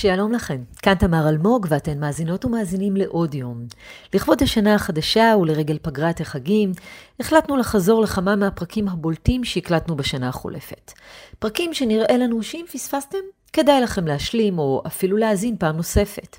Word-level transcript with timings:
שלום 0.00 0.32
לכם, 0.32 0.62
כאן 0.82 0.94
תמר 0.94 1.28
אלמוג 1.28 1.66
ואתן 1.70 2.00
מאזינות 2.00 2.44
ומאזינים 2.44 2.96
לעוד 2.96 3.34
יום. 3.34 3.66
לכבוד 4.14 4.42
השנה 4.42 4.74
החדשה 4.74 5.34
ולרגל 5.40 5.78
פגרת 5.82 6.20
החגים, 6.20 6.72
החלטנו 7.20 7.56
לחזור 7.56 8.02
לכמה 8.02 8.36
מהפרקים 8.36 8.88
הבולטים 8.88 9.44
שהקלטנו 9.44 9.96
בשנה 9.96 10.28
החולפת. 10.28 10.92
פרקים 11.38 11.74
שנראה 11.74 12.16
לנו 12.16 12.42
שאם 12.42 12.64
פספסתם, 12.72 13.18
כדאי 13.52 13.80
לכם 13.80 14.06
להשלים 14.06 14.58
או 14.58 14.82
אפילו 14.86 15.16
להאזין 15.16 15.56
פעם 15.56 15.76
נוספת. 15.76 16.36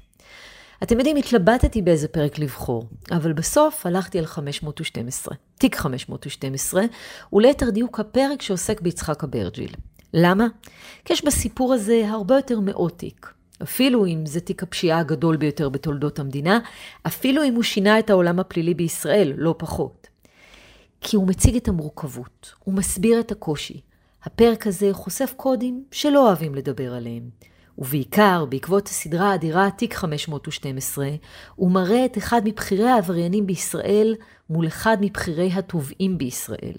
אתם 0.84 0.98
יודעים, 0.98 1.16
התלבטתי 1.16 1.82
באיזה 1.82 2.08
פרק 2.08 2.40
לבחור, 2.40 2.84
אבל 3.12 3.34
בסוף 3.34 3.86
הלכתי 3.86 4.20
על 4.20 4.26
512, 4.26 5.36
תיק 5.58 5.76
512, 5.76 6.84
וליתר 7.34 7.70
דיוק 7.70 8.00
הפרק 8.00 8.42
שעוסק 8.42 8.82
ביצחק 8.82 9.24
אברג'יל. 9.24 9.74
למה? 10.14 10.48
כי 11.06 11.14
יש 11.14 11.26
בסיפור 11.26 11.74
הזה 11.74 12.04
הרבה 12.10 12.36
יותר 12.36 12.60
מאות 12.60 12.98
תיק. 12.98 13.41
אפילו 13.64 14.06
אם 14.06 14.26
זה 14.26 14.40
תיק 14.40 14.64
הפשיעה 14.64 15.00
הגדול 15.00 15.38
ביותר 15.38 15.70
בתולדות 15.70 16.20
המדינה, 16.20 16.60
אפילו 17.08 17.44
אם 17.44 17.56
הוא 17.56 17.64
שינה 17.64 18.00
את 18.00 18.10
העולם 18.10 18.40
הפלילי 18.40 18.74
בישראל, 18.74 19.34
לא 19.38 19.56
פחות. 19.58 20.08
כי 21.02 21.16
הוא 21.16 21.28
מציג 21.28 21.56
את 21.56 21.68
המורכבות, 21.68 22.54
הוא 22.60 22.74
מסביר 22.74 23.20
את 23.20 23.32
הקושי. 23.32 23.82
הפרק 24.24 24.68
הזה 24.68 24.90
חושף 24.94 25.34
קודים 25.38 25.84
שלא 25.92 26.28
אוהבים 26.28 26.56
לדבר 26.56 26.94
עליהם. 26.94 27.30
ובעיקר, 27.78 28.46
בעקבות 28.50 28.88
הסדרה 28.88 29.32
האדירה 29.32 29.70
תיק 29.72 29.94
512, 29.94 31.10
הוא 31.56 31.72
מראה 31.72 32.06
את 32.06 32.18
אחד 32.18 32.42
מבכירי 32.46 32.90
העבריינים 32.90 33.48
בישראל 33.48 34.16
מול 34.50 34.68
אחד 34.68 34.98
מבכירי 35.02 35.52
התובעים 35.54 36.18
בישראל. 36.18 36.76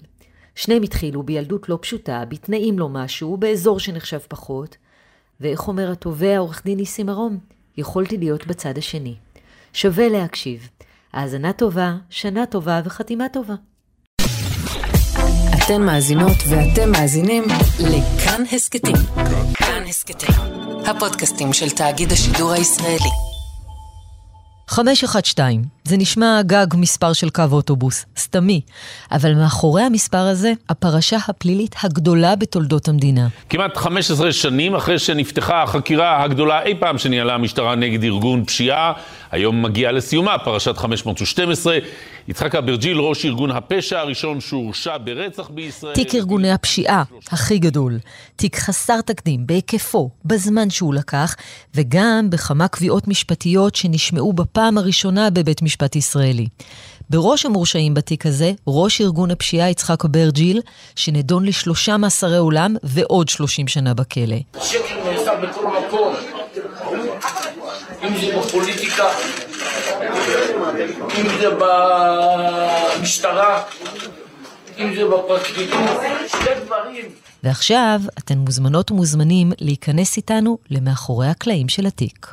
שניהם 0.55 0.83
התחילו 0.83 1.23
בילדות 1.23 1.69
לא 1.69 1.79
פשוטה, 1.81 2.25
בתנאים 2.25 2.79
לא 2.79 2.89
משהו, 2.89 3.37
באזור 3.37 3.79
שנחשב 3.79 4.19
פחות. 4.27 4.77
ואיך 5.43 5.67
אומר 5.67 5.91
התובע, 5.91 6.37
עורך 6.37 6.61
דין 6.65 6.77
ניסים 6.77 7.09
ארום? 7.09 7.37
יכולתי 7.77 8.17
להיות 8.17 8.47
בצד 8.47 8.77
השני. 8.77 9.15
שווה 9.73 10.09
להקשיב. 10.09 10.69
האזנה 11.13 11.53
טובה, 11.53 11.95
שנה 12.09 12.45
טובה 12.45 12.81
וחתימה 12.85 13.29
טובה. 13.29 13.53
אתן 15.65 15.81
מאזינות 15.81 16.37
ואתם 16.49 16.91
מאזינים 16.91 17.43
לכאן 17.79 18.43
הסכתים. 18.51 18.95
כאן 19.53 19.83
הסכתים, 19.89 20.35
הפודקאסטים 20.85 21.53
של 21.53 21.69
תאגיד 21.69 22.11
השידור 22.11 22.51
הישראלי. 22.51 23.32
512, 24.73 25.51
זה 25.83 25.97
נשמע 25.97 26.41
גג 26.45 26.65
מספר 26.75 27.13
של 27.13 27.29
קו 27.29 27.43
אוטובוס, 27.51 28.05
סתמי, 28.17 28.61
אבל 29.11 29.33
מאחורי 29.33 29.83
המספר 29.83 30.17
הזה, 30.17 30.53
הפרשה 30.69 31.17
הפלילית 31.27 31.75
הגדולה 31.83 32.35
בתולדות 32.35 32.87
המדינה. 32.87 33.27
כמעט 33.49 33.77
15 33.77 34.31
שנים 34.31 34.75
אחרי 34.75 34.99
שנפתחה 34.99 35.63
החקירה 35.63 36.23
הגדולה 36.23 36.63
אי 36.63 36.75
פעם 36.79 36.97
שניהלה 36.97 37.33
המשטרה 37.33 37.75
נגד 37.75 38.03
ארגון 38.03 38.45
פשיעה, 38.45 38.93
היום 39.31 39.61
מגיעה 39.61 39.91
לסיומה 39.91 40.37
פרשת 40.37 40.77
512. 40.77 41.77
יצחק 42.27 42.55
אברג'יל, 42.55 42.99
ראש 42.99 43.25
ארגון 43.25 43.51
הפשע 43.51 43.99
הראשון 43.99 44.41
שהורשע 44.41 44.97
ברצח 45.03 45.49
בישראל. 45.49 45.93
תיק 45.93 46.15
ארגוני 46.15 46.51
הפשיעה 46.51 47.03
הכי 47.31 47.57
גדול. 47.57 47.99
תיק 48.35 48.55
חסר 48.55 49.01
תקדים 49.01 49.47
בהיקפו, 49.47 50.09
בזמן 50.25 50.69
שהוא 50.69 50.93
לקח, 50.93 51.35
וגם 51.75 52.27
בכמה 52.29 52.67
קביעות 52.67 53.07
משפטיות 53.07 53.75
שנשמעו 53.75 54.33
בפעם 54.33 54.77
הראשונה 54.77 55.29
בבית 55.29 55.61
משפט 55.61 55.95
ישראלי. 55.95 56.47
בראש 57.09 57.45
המורשעים 57.45 57.93
בתיק 57.93 58.25
הזה, 58.25 58.51
ראש 58.67 59.01
ארגון 59.01 59.31
הפשיעה 59.31 59.69
יצחק 59.69 60.05
אברג'יל, 60.05 60.61
שנידון 60.95 61.45
לשלושה 61.45 61.97
מאסרי 61.97 62.37
עולם 62.37 62.75
ועוד 62.83 63.29
שלושים 63.29 63.67
שנה 63.67 63.93
בכלא. 63.93 64.37
שקר 64.61 65.11
נעשה 65.11 65.31
בכל 65.35 65.65
מקום, 65.67 66.13
אם 68.03 68.17
זה 68.21 68.37
בפוליטיקה, 68.37 69.03
אם 71.19 71.27
זה 71.39 71.49
במשטרה, 72.99 73.63
אם 74.77 74.95
זה 74.95 75.05
בפרקליטות, 75.05 75.99
שני 76.27 76.65
דברים. 76.65 77.05
ועכשיו 77.43 78.01
אתן 78.17 78.37
מוזמנות 78.37 78.91
ומוזמנים 78.91 79.51
להיכנס 79.59 80.17
איתנו 80.17 80.57
למאחורי 80.69 81.27
הקלעים 81.27 81.69
של 81.69 81.85
התיק. 81.85 82.27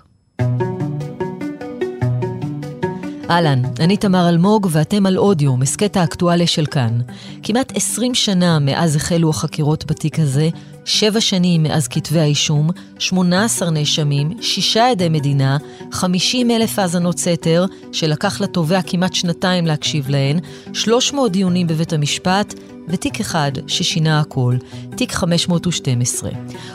אהלן, 3.30 3.62
אני 3.80 3.96
תמר 3.96 4.28
אלמוג 4.28 4.68
ואתם 4.70 5.06
על 5.06 5.18
אודיו, 5.18 5.54
הסכת 5.62 5.96
האקטואליה 5.96 6.46
של 6.46 6.66
כאן. 6.66 7.00
כמעט 7.42 7.76
20 7.76 8.14
שנה 8.14 8.58
מאז 8.58 8.96
החלו 8.96 9.30
החקירות 9.30 9.86
בתיק 9.86 10.18
הזה, 10.18 10.48
שבע 10.84 11.20
שנים 11.20 11.62
מאז 11.62 11.88
כתבי 11.88 12.20
האישום, 12.20 12.70
18 12.98 13.70
נאשמים, 13.70 14.30
שישה 14.40 14.90
עדי 14.90 15.08
מדינה, 15.08 15.56
50 15.92 16.50
אלף 16.50 16.78
האזנות 16.78 17.18
סתר, 17.18 17.66
שלקח 17.92 18.40
לתובע 18.40 18.82
כמעט 18.82 19.14
שנתיים 19.14 19.66
להקשיב 19.66 20.08
להן, 20.08 20.38
300 20.72 21.32
דיונים 21.32 21.66
בבית 21.66 21.92
המשפט, 21.92 22.54
ותיק 22.88 23.20
אחד 23.20 23.52
ששינה 23.66 24.20
הכל, 24.20 24.56
תיק 24.96 25.12
512. 25.12 26.30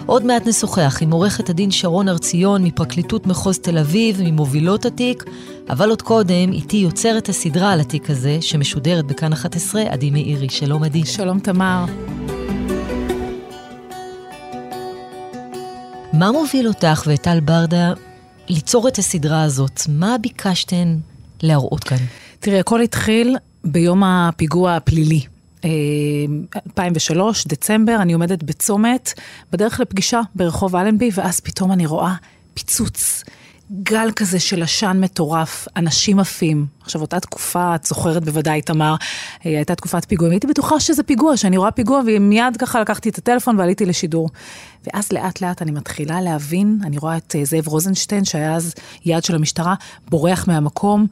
עוד 0.05 0.25
מעט 0.25 0.47
נשוחח 0.47 0.97
עם 1.01 1.11
עורכת 1.11 1.49
הדין 1.49 1.71
שרון 1.71 2.09
ארציון 2.09 2.63
מפרקליטות 2.63 3.27
מחוז 3.27 3.59
תל 3.59 3.77
אביב, 3.77 4.21
ממובילות 4.23 4.85
התיק, 4.85 5.23
אבל 5.69 5.89
עוד 5.89 6.01
קודם, 6.01 6.53
איתי 6.53 6.77
יוצרת 6.77 7.29
הסדרה 7.29 7.71
על 7.71 7.79
התיק 7.79 8.09
הזה, 8.09 8.37
שמשודרת 8.41 9.05
בכאן 9.05 9.33
11, 9.33 9.83
עדי 9.89 10.09
מאירי. 10.09 10.49
שלום 10.49 10.83
עדי. 10.83 11.05
שלום 11.05 11.39
תמר. 11.39 11.85
מה 16.19 16.31
מוביל 16.31 16.67
אותך 16.67 17.03
ואת 17.07 17.21
טל 17.21 17.39
ברדה 17.39 17.93
ליצור 18.49 18.87
את 18.87 18.97
הסדרה 18.97 19.43
הזאת? 19.43 19.81
מה 19.89 20.15
ביקשתן 20.21 20.97
להראות 21.41 21.83
כאן? 21.83 21.97
תראי, 22.39 22.59
הכל 22.59 22.81
התחיל 22.81 23.37
ביום 23.63 24.03
הפיגוע 24.03 24.75
הפלילי. 24.75 25.21
2003, 26.67 27.47
דצמבר, 27.47 27.95
אני 28.01 28.13
עומדת 28.13 28.43
בצומת, 28.43 29.13
בדרך 29.51 29.79
לפגישה 29.79 30.21
ברחוב 30.35 30.75
אלנבי, 30.75 31.09
ואז 31.13 31.39
פתאום 31.39 31.71
אני 31.71 31.85
רואה 31.85 32.13
פיצוץ. 32.53 33.23
גל 33.71 34.09
כזה 34.15 34.39
של 34.39 34.63
עשן 34.63 34.97
מטורף, 34.99 35.67
אנשים 35.75 36.19
עפים. 36.19 36.65
עכשיו, 36.81 37.01
אותה 37.01 37.19
תקופה, 37.19 37.75
את 37.75 37.85
זוכרת 37.85 38.25
בוודאי, 38.25 38.61
תמר, 38.61 38.95
אה, 39.45 39.51
הייתה 39.51 39.75
תקופת 39.75 40.05
פיגועים. 40.05 40.31
הייתי 40.31 40.47
בטוחה 40.47 40.79
שזה 40.79 41.03
פיגוע, 41.03 41.37
שאני 41.37 41.57
רואה 41.57 41.71
פיגוע, 41.71 42.01
ומיד 42.05 42.57
ככה 42.57 42.81
לקחתי 42.81 43.09
את 43.09 43.17
הטלפון 43.17 43.59
ועליתי 43.59 43.85
לשידור. 43.85 44.29
ואז 44.87 45.11
לאט 45.11 45.41
לאט 45.41 45.61
אני 45.61 45.71
מתחילה 45.71 46.21
להבין, 46.21 46.79
אני 46.83 46.97
רואה 46.97 47.17
את 47.17 47.35
אה, 47.35 47.45
זאב 47.45 47.67
רוזנשטיין, 47.67 48.25
שהיה 48.25 48.55
אז 48.55 48.73
יעד 49.05 49.23
של 49.23 49.35
המשטרה, 49.35 49.75
בורח 50.09 50.47
מהמקום. 50.47 51.07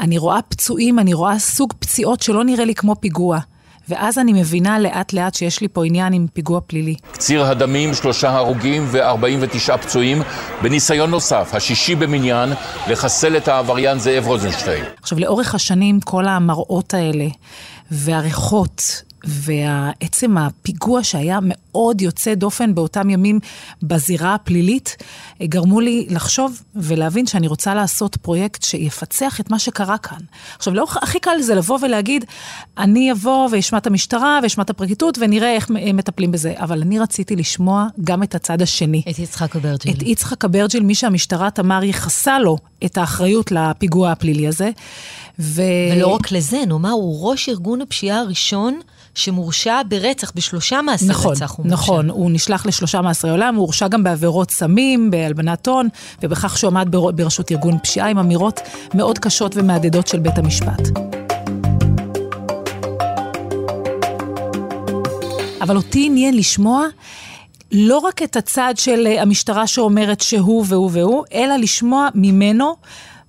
אני 0.00 0.18
רואה 0.18 0.42
פצועים, 0.42 0.98
אני 0.98 1.14
רואה 1.14 1.38
סוג 1.38 1.72
פציעות 1.78 2.22
שלא 2.22 2.44
נראה 2.44 2.64
לי 2.64 2.74
כמו 2.74 2.96
פיגוע. 3.00 3.38
ואז 3.88 4.18
אני 4.18 4.32
מבינה 4.32 4.78
לאט 4.78 5.12
לאט 5.12 5.34
שיש 5.34 5.60
לי 5.60 5.68
פה 5.68 5.84
עניין 5.84 6.12
עם 6.12 6.26
פיגוע 6.32 6.60
פלילי. 6.66 6.94
קציר 7.12 7.44
הדמים, 7.44 7.94
שלושה 7.94 8.30
הרוגים 8.30 8.86
ו-49 8.90 9.76
פצועים, 9.76 10.22
בניסיון 10.62 11.10
נוסף, 11.10 11.50
השישי 11.54 11.94
במניין, 11.94 12.48
לחסל 12.88 13.36
את 13.36 13.48
העבריין 13.48 13.98
זאב 13.98 14.26
רוזנשטיין. 14.26 14.84
עכשיו, 15.02 15.18
לאורך 15.18 15.54
השנים, 15.54 16.00
כל 16.00 16.28
המראות 16.28 16.94
האלה 16.94 17.26
והריחות 17.90 19.02
ועצם 19.28 20.38
הפיגוע 20.38 21.04
שהיה 21.04 21.38
מאוד 21.42 22.00
יוצא 22.00 22.34
דופן 22.34 22.74
באותם 22.74 23.10
ימים 23.10 23.40
בזירה 23.82 24.34
הפלילית, 24.34 24.96
גרמו 25.42 25.80
לי 25.80 26.06
לחשוב 26.10 26.62
ולהבין 26.76 27.26
שאני 27.26 27.46
רוצה 27.46 27.74
לעשות 27.74 28.16
פרויקט 28.16 28.62
שיפצח 28.62 29.40
את 29.40 29.50
מה 29.50 29.58
שקרה 29.58 29.98
כאן. 29.98 30.18
עכשיו, 30.56 30.74
לא, 30.74 30.86
הכי 31.02 31.20
קל 31.20 31.40
זה 31.42 31.54
לבוא 31.54 31.78
ולהגיד, 31.82 32.24
אני 32.78 33.12
אבוא 33.12 33.48
ואשמע 33.52 33.78
את 33.78 33.86
המשטרה 33.86 34.38
ואשמע 34.42 34.64
את 34.64 34.70
הפרקליטות 34.70 35.18
ונראה 35.20 35.54
איך 35.54 35.70
מטפלים 35.70 36.32
בזה. 36.32 36.54
אבל 36.56 36.82
אני 36.82 36.98
רציתי 36.98 37.36
לשמוע 37.36 37.86
גם 38.04 38.22
את 38.22 38.34
הצד 38.34 38.62
השני. 38.62 39.02
את 39.10 39.18
יצחק 39.18 39.56
אברג'יל. 39.56 39.94
את 39.96 40.02
יצחק 40.02 40.44
אברג'יל, 40.44 40.82
מי 40.82 40.94
שהמשטרה, 40.94 41.50
תמר, 41.50 41.84
ייחסה 41.84 42.38
לו 42.38 42.58
את 42.84 42.98
האחריות 42.98 43.52
לפיגוע 43.52 44.12
הפלילי 44.12 44.48
הזה. 44.48 44.70
ו... 45.38 45.62
ולא 45.92 46.06
רק 46.06 46.32
לזה, 46.32 46.62
נאמר, 46.66 46.90
הוא 46.90 47.30
ראש 47.30 47.48
ארגון 47.48 47.80
הפשיעה 47.80 48.20
הראשון. 48.20 48.80
שמורשע 49.14 49.80
ברצח, 49.88 50.32
בשלושה 50.34 50.82
מאסרי 50.82 51.08
נכון, 51.08 51.32
רצח 51.32 51.50
הוא 51.50 51.66
מורשע. 51.66 51.82
נכון, 51.82 52.10
הוא 52.10 52.30
נשלח 52.30 52.66
לשלושה 52.66 53.00
מאסרי 53.00 53.30
עולם, 53.30 53.54
הוא 53.54 53.62
הורשע 53.62 53.88
גם 53.88 54.04
בעבירות 54.04 54.50
סמים, 54.50 55.10
בהלבנת 55.10 55.68
הון, 55.68 55.88
ובכך 56.22 56.58
שהוא 56.58 56.68
עמד 56.68 56.88
בראשות 56.90 57.52
ארגון 57.52 57.78
פשיעה 57.82 58.08
עם 58.08 58.18
אמירות 58.18 58.60
מאוד 58.94 59.18
קשות 59.18 59.52
ומהדהדות 59.56 60.06
של 60.06 60.18
בית 60.18 60.38
המשפט. 60.38 60.88
אבל 65.60 65.76
אותי 65.76 66.06
עניין 66.06 66.36
לשמוע 66.36 66.86
לא 67.72 67.98
רק 67.98 68.22
את 68.22 68.36
הצד 68.36 68.74
של 68.76 69.06
המשטרה 69.18 69.66
שאומרת 69.66 70.20
שהוא 70.20 70.64
והוא 70.68 70.90
והוא, 70.92 71.24
אלא 71.34 71.56
לשמוע 71.56 72.08
ממנו 72.14 72.76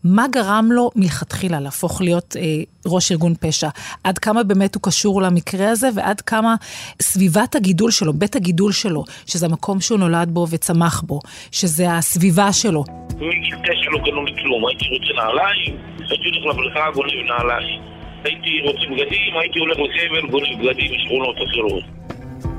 מה 0.03 0.25
גרם 0.31 0.69
לו 0.71 0.89
מלכתחילה 0.95 1.59
להפוך 1.59 2.01
להיות 2.01 2.35
אה, 2.39 2.41
ראש 2.85 3.11
ארגון 3.11 3.33
פשע? 3.39 3.69
עד 4.03 4.17
כמה 4.17 4.43
באמת 4.43 4.75
הוא 4.75 4.83
קשור 4.83 5.21
למקרה 5.21 5.69
הזה, 5.69 5.89
ועד 5.95 6.21
כמה 6.21 6.55
סביבת 7.01 7.55
הגידול 7.55 7.91
שלו, 7.91 8.13
בית 8.13 8.35
הגידול 8.35 8.71
שלו, 8.71 9.03
שזה 9.25 9.45
המקום 9.45 9.81
שהוא 9.81 9.99
נולד 9.99 10.29
בו 10.31 10.47
וצמח 10.49 11.01
בו, 11.01 11.19
שזה 11.51 11.91
הסביבה 11.91 12.53
שלו. 12.53 12.83
מגיל 13.15 13.55
תשע 13.55 13.91
לא 13.91 13.99
כלום, 14.03 14.67
הייתי 14.67 14.85
רוצה 14.85 15.13
נעליים, 15.15 15.77
הייתי 16.09 16.29
הולך 16.29 16.55
לבריכה, 16.55 16.91
גונב 16.93 17.11
נעליים. 17.27 17.81
הייתי 18.23 18.49
רוצה 18.65 18.85
בגדים, 18.91 19.37
הייתי 19.39 19.59
הולך 19.59 19.77
לקבר, 19.77 20.27
גונב 20.31 20.59
בגדים 20.59 20.91
משכונות 20.95 21.35
אחרות. 21.35 21.83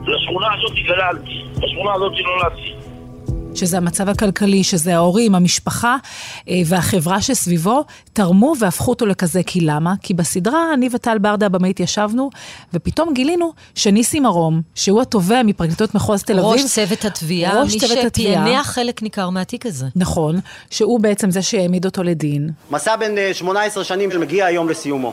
לשכונה 0.06 0.46
הזאת 0.54 0.72
גדלתי, 0.84 1.42
בשכונה 1.54 1.92
הזאת 1.94 2.12
נולדתי. 2.24 2.89
שזה 3.60 3.76
המצב 3.76 4.08
הכלכלי, 4.08 4.64
שזה 4.64 4.94
ההורים, 4.94 5.34
המשפחה 5.34 5.96
אה, 6.48 6.60
והחברה 6.66 7.22
שסביבו, 7.22 7.84
תרמו 8.12 8.54
והפכו 8.58 8.90
אותו 8.90 9.06
לכזה. 9.06 9.42
כי 9.46 9.60
למה? 9.60 9.94
כי 10.02 10.14
בסדרה, 10.14 10.74
אני 10.74 10.88
וטל 10.92 11.18
ברדה 11.18 11.46
הבמאית 11.46 11.80
ישבנו, 11.80 12.30
ופתאום 12.74 13.14
גילינו 13.14 13.52
שניסי 13.74 14.20
מרום, 14.20 14.62
שהוא 14.74 15.02
התובע 15.02 15.42
מפרקליטות 15.42 15.94
מחוז 15.94 16.22
תל 16.22 16.38
אביב, 16.38 16.52
ראש 16.52 16.64
צוות 16.64 17.04
התביעה, 17.04 17.62
ראש 17.62 17.74
מי 17.74 17.80
צוות 17.80 18.04
התביעה. 18.04 18.46
שפענח 18.46 18.66
חלק 18.66 19.02
ניכר 19.02 19.30
מהתיק 19.30 19.66
הזה. 19.66 19.86
נכון, 19.96 20.40
שהוא 20.70 21.00
בעצם 21.00 21.30
זה 21.30 21.42
שהעמיד 21.42 21.84
אותו 21.84 22.02
לדין. 22.02 22.50
מסע 22.70 22.96
בן 22.96 23.18
אה, 23.18 23.34
18 23.34 23.84
שנים 23.84 24.10
שמגיע 24.10 24.46
היום 24.46 24.68
לסיומו, 24.68 25.12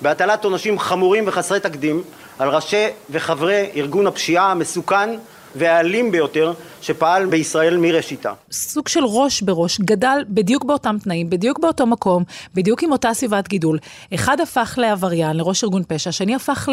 בהטלת 0.00 0.44
עונשים 0.44 0.78
חמורים 0.78 1.24
וחסרי 1.26 1.60
תקדים 1.60 2.02
על 2.38 2.48
ראשי 2.48 2.86
וחברי 3.10 3.70
ארגון 3.76 4.06
הפשיעה 4.06 4.50
המסוכן 4.50 5.10
והאלים 5.56 6.10
ביותר 6.10 6.52
שפעל 6.80 7.26
בישראל 7.26 7.76
מראשיתה. 7.76 8.32
סוג 8.50 8.88
של 8.88 9.04
ראש 9.04 9.42
בראש, 9.42 9.80
גדל 9.80 10.24
בדיוק 10.28 10.64
באותם 10.64 10.96
תנאים, 11.02 11.30
בדיוק 11.30 11.58
באותו 11.58 11.86
מקום, 11.86 12.22
בדיוק 12.54 12.82
עם 12.82 12.92
אותה 12.92 13.14
סביבת 13.14 13.48
גידול. 13.48 13.78
אחד 14.14 14.40
הפך 14.40 14.74
לעבריין, 14.76 15.36
לראש 15.36 15.64
ארגון 15.64 15.82
פשע, 15.88 16.10
השני 16.10 16.34
הפך 16.34 16.68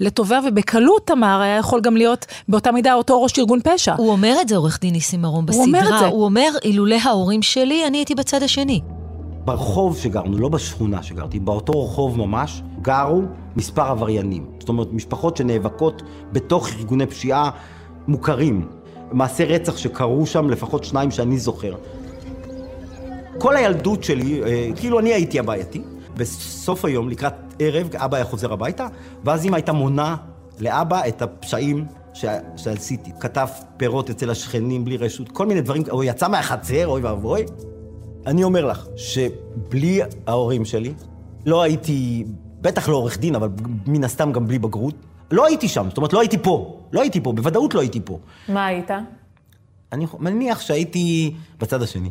לתובע, 0.00 0.40
ובקלות 0.46 1.06
תמר 1.06 1.40
היה 1.40 1.56
יכול 1.56 1.80
גם 1.80 1.96
להיות 1.96 2.26
באותה 2.48 2.72
מידה 2.72 2.94
אותו 2.94 3.22
ראש 3.22 3.38
ארגון 3.38 3.60
פשע. 3.64 3.94
הוא 3.96 4.10
אומר 4.10 4.36
את 4.40 4.48
זה, 4.48 4.56
עורך 4.56 4.80
דין 4.80 4.92
ניסים 4.92 5.22
מרום, 5.22 5.46
בסדרה. 5.46 5.64
הוא 5.64 5.66
אומר 5.66 5.94
את 5.94 5.98
זה. 5.98 6.06
הוא 6.06 6.24
אומר, 6.24 6.48
אילולא 6.64 6.96
ההורים 7.04 7.42
שלי, 7.42 7.86
אני 7.86 7.98
הייתי 7.98 8.14
בצד 8.14 8.42
השני. 8.42 8.80
ברחוב 9.44 9.98
שגרנו, 9.98 10.38
לא 10.38 10.48
בשכונה 10.48 11.02
שגרתי, 11.02 11.40
באותו 11.40 11.84
רחוב 11.84 12.18
ממש, 12.18 12.62
גרו 12.82 13.22
מספר 13.56 13.82
עבריינים. 13.82 14.46
זאת 14.60 14.68
אומרת, 14.68 14.92
משפחות 14.92 15.36
שנאבקות 15.36 16.02
בתוך 16.32 16.68
ארגוני 16.68 17.06
פשיעה 17.06 17.50
מוכרים. 18.08 18.68
מעשי 19.12 19.44
רצח 19.44 19.76
שקרו 19.76 20.26
שם, 20.26 20.50
לפחות 20.50 20.84
שניים 20.84 21.10
שאני 21.10 21.38
זוכר. 21.38 21.74
כל 23.38 23.56
הילדות 23.56 24.04
שלי, 24.04 24.42
אה, 24.42 24.68
כאילו 24.76 24.98
אני 24.98 25.12
הייתי 25.12 25.38
הבעייתי. 25.38 25.82
בסוף 26.16 26.84
היום, 26.84 27.08
לקראת 27.08 27.34
ערב, 27.58 27.88
אבא 27.96 28.16
היה 28.16 28.24
חוזר 28.24 28.52
הביתה, 28.52 28.86
ואז 29.24 29.46
אמא 29.46 29.56
הייתה 29.56 29.72
מונה 29.72 30.16
לאבא 30.60 31.00
את 31.08 31.22
הפשעים 31.22 31.84
ש... 32.14 32.24
שעשיתי. 32.56 33.10
כתב 33.20 33.46
פירות 33.76 34.10
אצל 34.10 34.30
השכנים 34.30 34.84
בלי 34.84 34.96
רשות, 34.96 35.28
כל 35.28 35.46
מיני 35.46 35.60
דברים, 35.60 35.82
או 35.90 36.04
יצא 36.04 36.28
מהחצר, 36.28 36.86
אוי 36.86 37.00
ואבוי. 37.02 37.44
אני 38.26 38.44
אומר 38.44 38.66
לך 38.66 38.86
שבלי 38.96 40.00
ההורים 40.26 40.64
שלי, 40.64 40.94
לא 41.46 41.62
הייתי, 41.62 42.24
בטח 42.60 42.88
לא 42.88 42.96
עורך 42.96 43.18
דין, 43.18 43.34
אבל 43.34 43.48
מן 43.86 44.04
הסתם 44.04 44.32
גם 44.32 44.46
בלי 44.46 44.58
בגרות, 44.58 44.94
לא 45.30 45.46
הייתי 45.46 45.68
שם, 45.68 45.86
זאת 45.88 45.96
אומרת, 45.96 46.12
לא 46.12 46.20
הייתי 46.20 46.38
פה. 46.38 46.80
לא 46.92 47.00
הייתי 47.00 47.20
פה, 47.20 47.32
בוודאות 47.32 47.74
לא 47.74 47.80
הייתי 47.80 48.00
פה. 48.04 48.18
מה 48.48 48.66
היית? 48.66 48.90
אני 49.92 50.06
מניח 50.18 50.60
שהייתי 50.60 51.34
בצד 51.58 51.82
השני. 51.82 52.10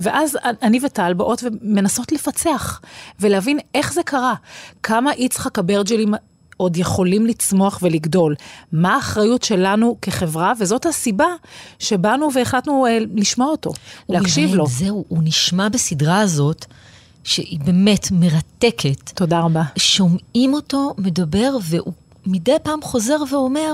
ואז 0.00 0.38
אני 0.62 0.80
וטל 0.82 1.14
באות 1.14 1.42
ומנסות 1.44 2.12
לפצח, 2.12 2.80
ולהבין 3.20 3.58
איך 3.74 3.92
זה 3.92 4.02
קרה. 4.02 4.34
כמה 4.82 5.10
יצחק 5.14 5.58
אברג'לים 5.58 6.14
עוד 6.56 6.76
יכולים 6.76 7.26
לצמוח 7.26 7.78
ולגדול. 7.82 8.34
מה 8.72 8.94
האחריות 8.94 9.42
שלנו 9.42 9.96
כחברה, 10.02 10.52
וזאת 10.58 10.86
הסיבה 10.86 11.26
שבאנו 11.78 12.28
והחלטנו 12.34 12.86
אה, 12.86 12.98
לשמוע 13.14 13.46
אותו, 13.46 13.72
להקשיב 14.08 14.54
לו. 14.54 14.66
זהו, 14.66 15.04
הוא 15.08 15.22
נשמע 15.24 15.68
בסדרה 15.68 16.20
הזאת, 16.20 16.66
שהיא 17.24 17.58
באמת 17.64 18.08
מרתקת. 18.12 19.10
תודה 19.14 19.40
רבה. 19.40 19.62
שומעים 19.78 20.54
אותו 20.54 20.94
מדבר, 20.98 21.50
והוא 21.70 21.92
מדי 22.26 22.56
פעם 22.62 22.82
חוזר 22.82 23.16
ואומר, 23.32 23.72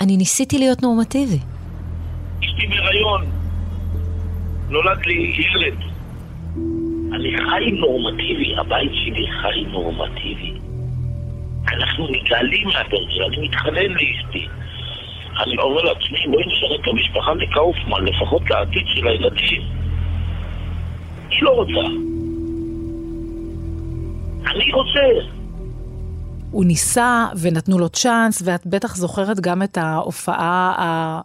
אני 0.00 0.16
ניסיתי 0.16 0.58
להיות 0.58 0.82
נורמטיבי. 0.82 1.38
אשתי 2.44 2.66
בהיריון, 2.66 3.24
נולד 4.68 5.06
לי 5.06 5.36
ילד. 5.54 5.74
אני 7.14 7.36
חי 7.36 7.70
נורמטיבי, 7.70 8.56
הבית 8.56 8.90
שלי 8.94 9.26
חי 9.42 9.64
נורמטיבי. 9.72 10.52
אנחנו 11.68 12.08
מתעלים 12.10 12.66
מהדרגה, 12.66 13.26
אני 13.28 13.48
מתחנן 13.48 13.90
לאשתי. 13.90 14.46
אני 15.42 15.58
אומר 15.58 15.82
לעצמי, 15.82 16.26
בואי 16.26 16.44
נשנה 16.46 16.74
את 16.74 16.88
המשפחה 16.88 17.34
לקאופמן, 17.34 18.04
לפחות 18.04 18.50
לעתיד 18.50 18.86
של 18.94 19.08
הילדים. 19.08 19.62
היא 21.30 21.42
לא 21.42 21.50
רוצה. 21.50 22.19
אני 24.46 24.72
רוצה. 24.72 25.30
הוא 26.50 26.64
ניסה 26.64 27.26
ונתנו 27.40 27.78
לו 27.78 27.88
צ'אנס, 27.88 28.42
ואת 28.44 28.66
בטח 28.66 28.96
זוכרת 28.96 29.40
גם 29.40 29.62
את 29.62 29.78
ההופעה 29.78 30.74
ה... 30.78 31.20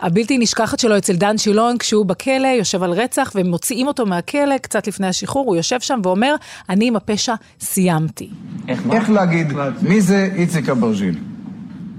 הבלתי 0.00 0.38
נשכחת 0.38 0.78
שלו 0.78 0.98
אצל 0.98 1.16
דן 1.16 1.38
שילון, 1.38 1.78
כשהוא 1.78 2.06
בכלא, 2.06 2.46
יושב 2.58 2.82
על 2.82 2.92
רצח, 2.92 3.32
ומוציאים 3.34 3.86
אותו 3.86 4.06
מהכלא 4.06 4.58
קצת 4.58 4.86
לפני 4.86 5.06
השחרור, 5.06 5.46
הוא 5.46 5.56
יושב 5.56 5.80
שם 5.80 6.00
ואומר, 6.02 6.34
אני 6.68 6.88
עם 6.88 6.96
הפשע 6.96 7.34
סיימתי. 7.60 8.30
איך 8.68 9.10
להגיד, 9.10 9.52
מי 9.82 10.00
זה 10.00 10.28
איציק 10.34 10.68
אברג'יל? 10.68 11.18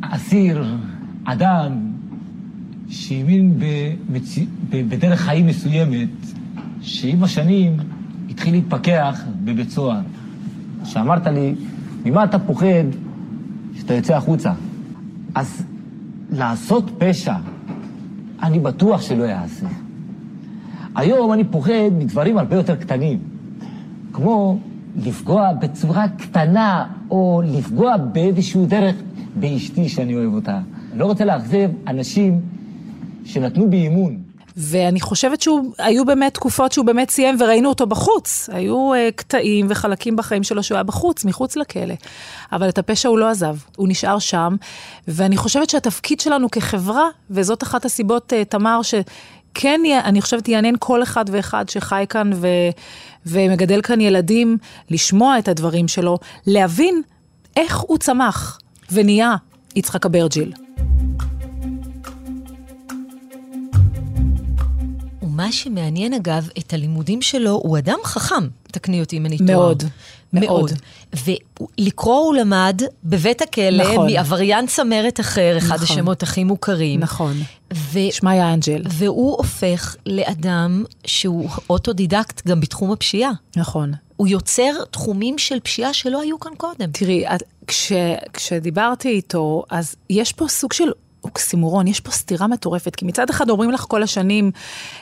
אסיר, 0.01 0.63
אדם, 1.25 1.71
שהאמין 2.89 3.59
בדרך 4.69 5.19
חיים 5.21 5.47
מסוימת, 5.47 6.09
שעם 6.81 7.23
השנים 7.23 7.77
התחיל 8.43 8.55
להתפכח 8.55 9.23
בבית 9.43 9.69
סוהר. 9.69 9.99
שאמרת 10.83 11.27
לי, 11.27 11.55
ממה 12.05 12.23
אתה 12.23 12.39
פוחד 12.39 12.85
שאתה 13.75 13.93
יוצא 13.93 14.15
החוצה? 14.15 14.51
אז 15.35 15.63
לעשות 16.31 16.91
פשע, 16.97 17.35
אני 18.43 18.59
בטוח 18.59 19.01
שלא 19.01 19.23
יעשה. 19.23 19.65
היום 20.95 21.33
אני 21.33 21.43
פוחד 21.43 21.89
מדברים 21.97 22.37
הרבה 22.37 22.55
יותר 22.55 22.75
קטנים, 22.75 23.19
כמו 24.13 24.59
לפגוע 24.95 25.53
בצורה 25.53 26.07
קטנה, 26.07 26.85
או 27.11 27.41
לפגוע 27.45 27.97
באיזשהו 27.97 28.65
דרך 28.65 28.95
באשתי 29.39 29.89
שאני 29.89 30.15
אוהב 30.15 30.33
אותה. 30.33 30.59
אני 30.91 30.99
לא 30.99 31.05
רוצה 31.05 31.25
לאכזב 31.25 31.69
אנשים 31.87 32.41
שנתנו 33.25 33.69
בי 33.69 33.87
אמון. 33.87 34.22
ואני 34.57 35.01
חושבת 35.01 35.41
שהיו 35.41 36.05
באמת 36.05 36.33
תקופות 36.33 36.71
שהוא 36.71 36.85
באמת 36.85 37.09
סיים 37.09 37.35
וראינו 37.39 37.69
אותו 37.69 37.87
בחוץ. 37.87 38.49
היו 38.53 38.93
uh, 38.93 38.97
קטעים 39.15 39.65
וחלקים 39.69 40.15
בחיים 40.15 40.43
שלו 40.43 40.63
שהוא 40.63 40.75
היה 40.75 40.83
בחוץ, 40.83 41.25
מחוץ 41.25 41.55
לכלא. 41.55 41.95
אבל 42.51 42.69
את 42.69 42.77
הפשע 42.77 43.09
הוא 43.09 43.17
לא 43.17 43.29
עזב, 43.29 43.55
הוא 43.75 43.87
נשאר 43.87 44.19
שם. 44.19 44.55
ואני 45.07 45.37
חושבת 45.37 45.69
שהתפקיד 45.69 46.19
שלנו 46.19 46.51
כחברה, 46.51 47.07
וזאת 47.29 47.63
אחת 47.63 47.85
הסיבות, 47.85 48.33
uh, 48.33 48.49
תמר, 48.49 48.81
שכן, 48.81 49.81
אני 50.03 50.21
חושבת, 50.21 50.47
יעניין 50.47 50.75
כל 50.79 51.03
אחד 51.03 51.25
ואחד 51.31 51.69
שחי 51.69 52.05
כאן 52.09 52.31
ו... 52.35 52.47
ומגדל 53.25 53.81
כאן 53.81 54.01
ילדים, 54.01 54.57
לשמוע 54.89 55.39
את 55.39 55.47
הדברים 55.47 55.87
שלו, 55.87 56.17
להבין 56.47 57.01
איך 57.55 57.77
הוא 57.77 57.97
צמח 57.97 58.59
ונהיה 58.91 59.35
יצחק 59.75 60.05
אברג'יל. 60.05 60.53
ומה 65.33 65.51
שמעניין 65.51 66.13
אגב, 66.13 66.49
את 66.59 66.73
הלימודים 66.73 67.21
שלו, 67.21 67.51
הוא 67.51 67.77
אדם 67.77 67.97
חכם, 68.03 68.47
תקני 68.71 68.99
אותי 68.99 69.17
אם 69.17 69.25
אני 69.25 69.37
טועה. 69.37 69.51
מאוד, 69.51 69.83
מאוד. 70.33 70.71
ולקרוא 71.79 72.15
הוא 72.19 72.35
למד 72.35 72.81
בבית 73.03 73.41
הכלא, 73.41 73.83
נכון. 73.93 74.13
מעבריין 74.13 74.67
צמרת 74.67 75.19
אחר, 75.19 75.57
אחד 75.57 75.75
נכון. 75.75 75.83
השמות 75.83 76.23
הכי 76.23 76.43
מוכרים. 76.43 76.99
נכון. 76.99 77.33
ו... 77.73 77.99
שמעיה 78.11 78.53
אנג'ל. 78.53 78.81
והוא 78.89 79.37
הופך 79.37 79.95
לאדם 80.05 80.83
שהוא 81.05 81.49
אוטודידקט 81.69 82.47
גם 82.47 82.59
בתחום 82.59 82.91
הפשיעה. 82.91 83.31
נכון. 83.55 83.91
הוא 84.17 84.27
יוצר 84.27 84.71
תחומים 84.91 85.37
של 85.37 85.59
פשיעה 85.59 85.93
שלא 85.93 86.21
היו 86.21 86.39
כאן 86.39 86.51
קודם. 86.57 86.91
תראי, 86.91 87.27
את- 87.27 87.43
כש, 87.67 87.91
כשדיברתי 88.33 89.09
איתו, 89.09 89.63
אז 89.69 89.95
יש 90.09 90.31
פה 90.33 90.47
סוג 90.47 90.73
של 90.73 90.89
אוקסימורון, 91.23 91.87
יש 91.87 91.99
פה 91.99 92.11
סתירה 92.11 92.47
מטורפת, 92.47 92.95
כי 92.95 93.05
מצד 93.05 93.29
אחד 93.29 93.49
אומרים 93.49 93.71
לך 93.71 93.85
כל 93.87 94.03
השנים, 94.03 94.51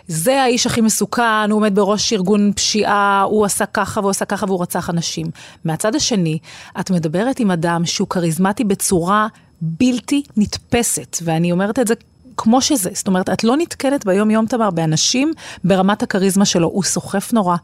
זה 0.07 0.41
האיש 0.41 0.67
הכי 0.67 0.81
מסוכן, 0.81 1.23
הוא 1.49 1.57
עומד 1.57 1.75
בראש 1.75 2.13
ארגון 2.13 2.51
פשיעה, 2.55 3.21
הוא 3.21 3.45
עשה 3.45 3.65
ככה 3.65 3.99
והוא 3.99 4.09
עשה 4.09 4.25
ככה 4.25 4.45
והוא 4.45 4.61
רצח 4.61 4.89
אנשים. 4.89 5.27
מהצד 5.65 5.95
השני, 5.95 6.37
את 6.79 6.91
מדברת 6.91 7.39
עם 7.39 7.51
אדם 7.51 7.85
שהוא 7.85 8.07
כריזמטי 8.07 8.63
בצורה 8.63 9.27
בלתי 9.61 10.23
נתפסת, 10.37 11.17
ואני 11.23 11.51
אומרת 11.51 11.79
את 11.79 11.87
זה 11.87 11.93
כמו 12.37 12.61
שזה. 12.61 12.89
זאת 12.93 13.07
אומרת, 13.07 13.29
את 13.29 13.43
לא 13.43 13.57
נתקלת 13.57 14.05
ביום-יום, 14.05 14.45
תמר, 14.45 14.69
באנשים 14.69 15.33
ברמת 15.63 16.03
הכריזמה 16.03 16.45
שלו. 16.45 16.67
הוא 16.67 16.83
סוחף 16.83 17.33
נורא, 17.33 17.55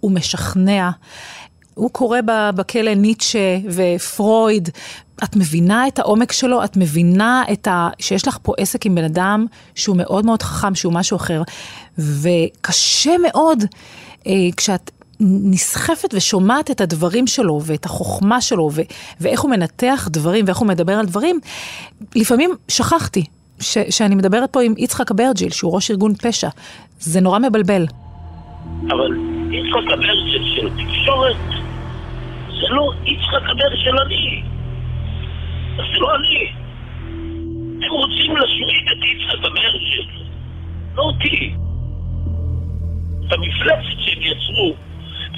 הוא 0.00 0.10
משכנע. 0.10 0.90
הוא 1.74 1.90
קורא 1.90 2.18
בכלא 2.54 2.94
ניטשה 2.94 3.58
ופרויד. 3.70 4.68
את 5.24 5.36
מבינה 5.36 5.88
את 5.88 5.98
העומק 5.98 6.32
שלו, 6.32 6.64
את 6.64 6.76
מבינה 6.76 7.42
את 7.52 7.68
ה... 7.68 7.88
שיש 7.98 8.28
לך 8.28 8.38
פה 8.42 8.52
עסק 8.58 8.86
עם 8.86 8.94
בן 8.94 9.04
אדם 9.04 9.46
שהוא 9.74 9.96
מאוד 9.96 10.26
מאוד 10.26 10.42
חכם, 10.42 10.74
שהוא 10.74 10.92
משהו 10.92 11.16
אחר. 11.16 11.42
וקשה 11.98 13.12
מאוד 13.22 13.64
אה, 14.26 14.32
כשאת 14.56 14.90
נסחפת 15.20 16.14
ושומעת 16.14 16.70
את 16.70 16.80
הדברים 16.80 17.26
שלו 17.26 17.60
ואת 17.64 17.84
החוכמה 17.84 18.40
שלו 18.40 18.70
ו- 18.72 18.82
ואיך 19.20 19.40
הוא 19.40 19.50
מנתח 19.50 20.08
דברים 20.10 20.44
ואיך 20.46 20.58
הוא 20.58 20.68
מדבר 20.68 20.92
על 20.92 21.06
דברים, 21.06 21.40
לפעמים 22.14 22.50
שכחתי 22.68 23.24
ש- 23.60 23.78
שאני 23.90 24.14
מדברת 24.14 24.52
פה 24.52 24.62
עם 24.62 24.74
יצחק 24.78 25.10
אברג'יל, 25.10 25.50
שהוא 25.50 25.74
ראש 25.74 25.90
ארגון 25.90 26.14
פשע. 26.14 26.48
זה 27.00 27.20
נורא 27.20 27.38
מבלבל. 27.38 27.86
אבל 28.86 29.16
יצחק 29.50 29.92
אברג'יל 29.92 30.42
של 30.56 30.68
תקשורת 30.68 31.63
זה 32.64 32.74
לא 32.74 32.92
יצחק 33.04 33.50
אברג'יל 33.50 33.98
אני. 34.06 34.42
זה 35.76 35.98
לא 36.00 36.16
אני. 36.16 36.52
הם 37.82 37.90
רוצים 37.90 38.36
להשמיד 38.36 38.86
את 38.92 39.04
יצחק 39.04 39.38
אברג'יל, 39.38 40.06
לא 40.94 41.02
אותי. 41.02 41.54
את 43.26 43.32
המפלצת 43.32 44.00
שהם 44.00 44.22
יצרו. 44.22 44.74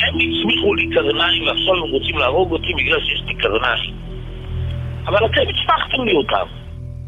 הם 0.01 0.15
הצמיחו 0.15 0.75
לי 0.75 0.91
קרניים 0.95 1.47
ועכשיו 1.47 1.75
הם 1.75 1.91
רוצים 1.91 2.19
להרוג 2.19 2.53
אותי 2.53 2.75
בגלל 2.77 3.05
שיש 3.05 3.23
לי 3.27 3.35
קרניים. 3.35 3.95
אבל 5.07 5.27
אתם 5.27 5.41
הצמחתם 5.41 6.05
לי 6.05 6.13
אותם. 6.13 6.47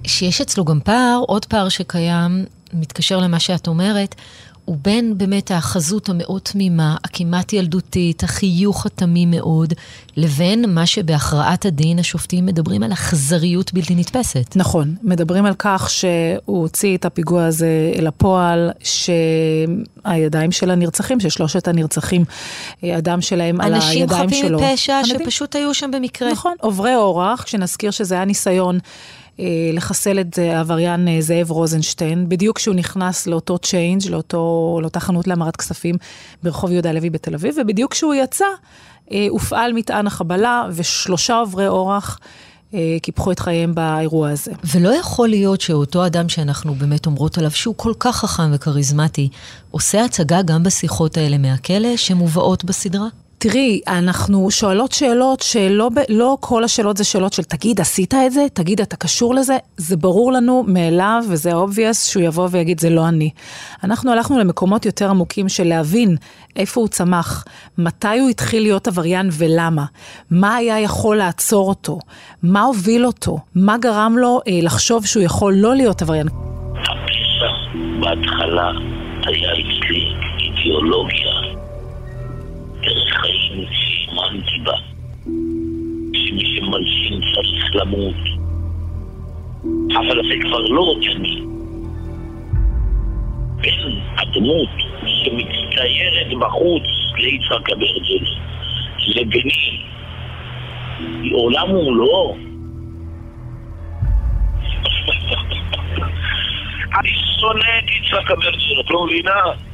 שיש 0.07 0.41
אצלו 0.41 0.65
גם 0.65 0.81
פער, 0.81 1.21
עוד 1.27 1.45
פער 1.45 1.69
שקיים, 1.69 2.45
מתקשר 2.75 3.17
למה 3.19 3.41
שאת 3.41 3.67
אומרת, 3.67 4.15
הוא 4.69 4.77
בין 4.83 5.19
באמת 5.19 5.51
החזות 5.51 6.09
המאוד 6.09 6.41
תמימה, 6.43 6.97
הכמעט 7.05 7.53
ילדותית, 7.53 8.23
החיוך 8.23 8.87
התמים 8.87 9.31
מאוד, 9.31 9.75
לבין 10.17 10.75
מה 10.75 10.87
שבהכרעת 10.87 11.67
הדין 11.67 11.99
השופטים 11.99 12.47
מדברים 12.47 12.83
על 12.83 12.93
אכזריות 12.93 13.73
בלתי 13.73 13.95
נתפסת. 13.95 14.57
נכון, 14.57 14.95
מדברים 15.03 15.45
על 15.45 15.55
כך 15.59 15.91
שהוא 15.91 16.39
הוציא 16.47 16.97
את 16.97 17.05
הפיגוע 17.05 17.45
הזה 17.45 17.93
אל 17.97 18.07
הפועל, 18.07 18.71
שהידיים 18.85 20.53
של 20.53 20.71
הנרצחים, 20.71 21.21
של 21.21 21.29
שלושת 21.29 21.69
הנרצחים, 21.69 22.25
הדם 22.83 23.21
שלהם 23.21 23.61
על 23.61 23.75
הידיים 23.75 24.09
שלו. 24.09 24.23
אנשים 24.23 24.59
חפים 24.59 24.73
מפשע 24.73 25.01
שפשוט 25.05 25.57
היו 25.57 25.75
שם 25.75 25.91
במקרה. 25.91 26.33
נכון, 26.33 26.55
עוברי 26.61 26.95
אורח, 26.95 27.43
כשנזכיר 27.43 27.91
שזה 27.91 28.15
היה 28.15 28.25
ניסיון. 28.25 28.79
אה, 29.41 29.71
לחסל 29.73 30.21
את 30.21 30.39
אה, 30.39 30.57
העבריין 30.57 31.09
אה, 31.09 31.21
זאב 31.21 31.51
רוזנשטיין, 31.51 32.29
בדיוק 32.29 32.57
כשהוא 32.57 32.75
נכנס 32.75 33.27
לאותו 33.27 33.59
צ'יינג', 33.59 34.03
לאותו, 34.11 34.79
לאותה 34.83 35.01
חנות 35.01 35.27
להמרת 35.27 35.57
כספים 35.57 35.95
ברחוב 36.43 36.73
יהודה 36.73 36.93
לוי 36.93 37.11
בתל 37.11 37.35
אביב, 37.35 37.55
ובדיוק 37.61 37.93
כשהוא 37.93 38.15
יצא, 38.15 38.45
הופעל 39.29 39.73
מטען 39.73 40.07
החבלה 40.07 40.67
ושלושה 40.73 41.39
עוברי 41.39 41.69
אורח. 41.69 42.19
קיפחו 43.03 43.33
את 43.33 43.39
חייהם 43.39 43.75
באירוע 43.75 44.31
הזה. 44.31 44.53
ולא 44.75 44.95
יכול 44.95 45.29
להיות 45.29 45.61
שאותו 45.61 46.07
אדם 46.07 46.29
שאנחנו 46.29 46.75
באמת 46.75 47.07
אומרות 47.07 47.39
עליו 47.39 47.51
שהוא 47.51 47.75
כל 47.77 47.93
כך 47.99 48.17
חכם 48.17 48.51
וכריזמטי, 48.55 49.29
עושה 49.71 50.05
הצגה 50.05 50.43
גם 50.43 50.63
בשיחות 50.63 51.17
האלה 51.17 51.39
מהכלא 51.39 51.97
שמובאות 51.97 52.65
בסדרה? 52.65 53.09
תראי, 53.41 53.81
אנחנו 53.89 54.51
שואלות 54.51 54.93
שאלות 54.93 55.41
שלא 55.41 55.91
לא 56.09 56.37
כל 56.41 56.65
השאלות 56.65 56.97
זה 56.97 57.05
שאלות 57.05 57.33
של 57.33 57.43
תגיד, 57.43 57.81
עשית 57.81 58.15
את 58.15 58.33
זה? 58.33 58.47
תגיד, 58.53 58.81
אתה 58.81 58.97
קשור 58.97 59.35
לזה? 59.35 59.57
זה 59.77 59.97
ברור 59.97 60.33
לנו 60.33 60.65
מאליו, 60.67 61.25
וזה 61.29 61.53
obvious 61.53 61.95
שהוא 61.95 62.23
יבוא 62.23 62.49
ויגיד, 62.51 62.81
זה 62.81 62.91
לא 62.91 63.09
אני. 63.09 63.31
אנחנו 63.85 64.13
הלכנו 64.13 64.39
למקומות 64.39 64.87
יותר 64.87 65.11
עמוקים 65.11 65.49
של 65.49 65.65
להבין 65.65 66.17
איפה 66.57 66.81
הוא 66.81 66.89
צמח, 66.89 67.45
מתי 67.79 68.19
הוא 68.19 68.29
התחיל 68.29 68.63
להיות 68.63 68.89
עבריין 68.89 69.29
ולמה, 69.33 69.85
מה 70.31 70.55
היה 70.55 70.81
יכול 70.81 71.17
לעצור 71.17 71.69
אותו, 71.69 71.99
מה 72.43 72.63
הוביל 72.63 73.07
אותו, 73.07 73.39
מה 73.55 73.79
גרם 73.79 74.15
לו 74.19 74.41
אה, 74.49 74.59
לחשוב 74.63 75.07
שהוא 75.07 75.23
יכול 75.23 75.55
לא 75.55 75.75
להיות 75.75 76.03
עבריין. 76.03 76.27
בהתחלה 78.01 78.71
היה 79.27 79.53
אצלי 79.53 80.05
אידיאולוגיה. 80.39 81.28
דרך 82.89 83.21
חיים 83.21 83.67
שהאמנתי 83.71 84.59
בה, 84.65 84.77
שמי 86.15 86.57
שמלשין 86.57 87.21
צריך 87.35 87.75
למות. 87.75 88.15
אבל 89.97 90.21
זה 90.29 90.35
כבר 90.43 90.61
לא 90.61 90.95
אני. 91.17 91.43
בין 93.61 94.01
הדמות 94.17 94.69
שמצטיירת 95.07 96.39
בחוץ 96.41 96.83
ליצחק 97.19 97.71
אברג'ל 97.71 98.25
לביני, 99.07 99.83
עולם 101.33 101.71
ומלואו. 101.71 102.37
אני 107.01 107.11
שונא 107.41 107.79
את 107.79 107.91
יצחק 107.91 108.31
אברג'ל, 108.31 108.81
את 108.81 108.91
לא 108.91 109.07
מבינה? 109.07 109.68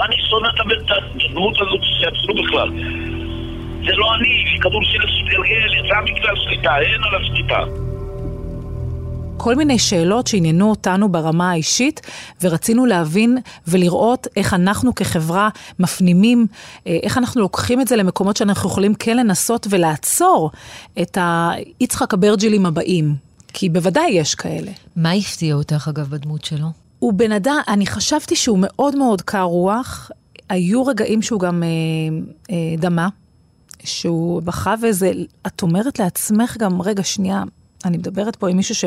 אני 0.00 0.16
שונא 0.30 0.48
את 0.48 0.90
הדמות 0.90 1.54
הזאת 1.60 1.80
שיצרו 1.82 2.44
בכלל. 2.44 2.68
זה 3.86 3.92
לא 3.96 4.14
אני, 4.14 4.58
כדור 4.60 4.84
של 4.84 4.98
גלגל, 5.24 5.74
יצא 5.74 6.00
בגלל 6.04 6.36
שליטה, 6.36 6.78
אין 6.78 7.02
עליו 7.04 7.20
שליטה. 7.24 7.64
כל 9.36 9.54
מיני 9.54 9.78
שאלות 9.78 10.26
שעניינו 10.26 10.70
אותנו 10.70 11.12
ברמה 11.12 11.50
האישית, 11.50 12.00
ורצינו 12.42 12.86
להבין 12.86 13.38
ולראות 13.68 14.26
איך 14.36 14.54
אנחנו 14.54 14.94
כחברה 14.94 15.48
מפנימים, 15.78 16.46
אה, 16.86 16.98
איך 17.02 17.18
אנחנו 17.18 17.40
לוקחים 17.40 17.80
את 17.80 17.88
זה 17.88 17.96
למקומות 17.96 18.36
שאנחנו 18.36 18.70
יכולים 18.70 18.94
כן 18.94 19.16
לנסות 19.16 19.66
ולעצור 19.70 20.50
את 21.02 21.18
היצחק 21.20 22.14
אברג'ילים 22.14 22.66
הבאים. 22.66 23.14
כי 23.52 23.68
בוודאי 23.68 24.10
יש 24.10 24.34
כאלה. 24.34 24.70
מה 24.96 25.12
הפתיע 25.12 25.54
אותך, 25.54 25.88
אגב, 25.88 26.08
בדמות 26.08 26.44
שלו? 26.44 26.87
הוא 26.98 27.12
בן 27.12 27.32
אדם, 27.32 27.58
אני 27.68 27.86
חשבתי 27.86 28.36
שהוא 28.36 28.58
מאוד 28.60 28.96
מאוד 28.96 29.22
קר 29.22 29.42
רוח. 29.42 30.10
היו 30.48 30.86
רגעים 30.86 31.22
שהוא 31.22 31.40
גם 31.40 31.62
אה, 31.62 31.68
אה, 32.50 32.76
דמה, 32.78 33.08
שהוא 33.84 34.42
בכה 34.42 34.74
וזה, 34.82 35.12
את 35.46 35.62
אומרת 35.62 35.98
לעצמך 35.98 36.56
גם, 36.56 36.82
רגע, 36.82 37.02
שנייה, 37.02 37.42
אני 37.84 37.96
מדברת 37.96 38.36
פה 38.36 38.48
עם 38.48 38.56
מישהו 38.56 38.74
ש... 38.74 38.84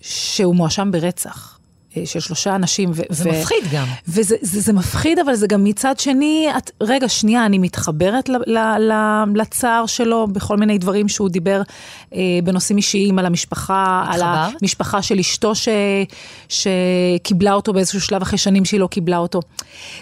שהוא 0.00 0.54
מואשם 0.54 0.90
ברצח. 0.90 1.55
אה, 1.96 2.06
של 2.06 2.20
שלושה 2.20 2.54
אנשים. 2.54 2.90
ו- 2.94 3.02
זה 3.08 3.30
ו- 3.30 3.32
מפחיד 3.32 3.64
גם. 3.72 3.86
וזה 4.08 4.36
זה, 4.40 4.60
זה 4.60 4.72
מפחיד, 4.72 5.18
אבל 5.18 5.34
זה 5.34 5.46
גם 5.46 5.64
מצד 5.64 5.98
שני, 5.98 6.48
את, 6.58 6.70
רגע, 6.80 7.08
שנייה, 7.08 7.46
אני 7.46 7.58
מתחברת 7.58 8.28
ל- 8.28 8.36
ל- 8.58 8.78
ל- 8.92 9.24
לצער 9.40 9.86
שלו 9.86 10.26
בכל 10.32 10.56
מיני 10.56 10.78
דברים 10.78 11.08
שהוא 11.08 11.28
דיבר 11.28 11.62
אה, 12.14 12.20
בנושאים 12.44 12.76
אישיים 12.76 13.18
על 13.18 13.26
המשפחה, 13.26 14.04
על 14.08 14.20
המשפחה 14.24 15.02
של 15.02 15.18
אשתו 15.18 15.52
ש- 15.54 15.68
שקיבלה 16.48 17.52
אותו 17.54 17.72
באיזשהו 17.72 18.00
שלב 18.00 18.22
אחרי 18.22 18.38
שנים 18.38 18.64
שהיא 18.64 18.80
לא 18.80 18.86
קיבלה 18.86 19.18
אותו. 19.18 19.40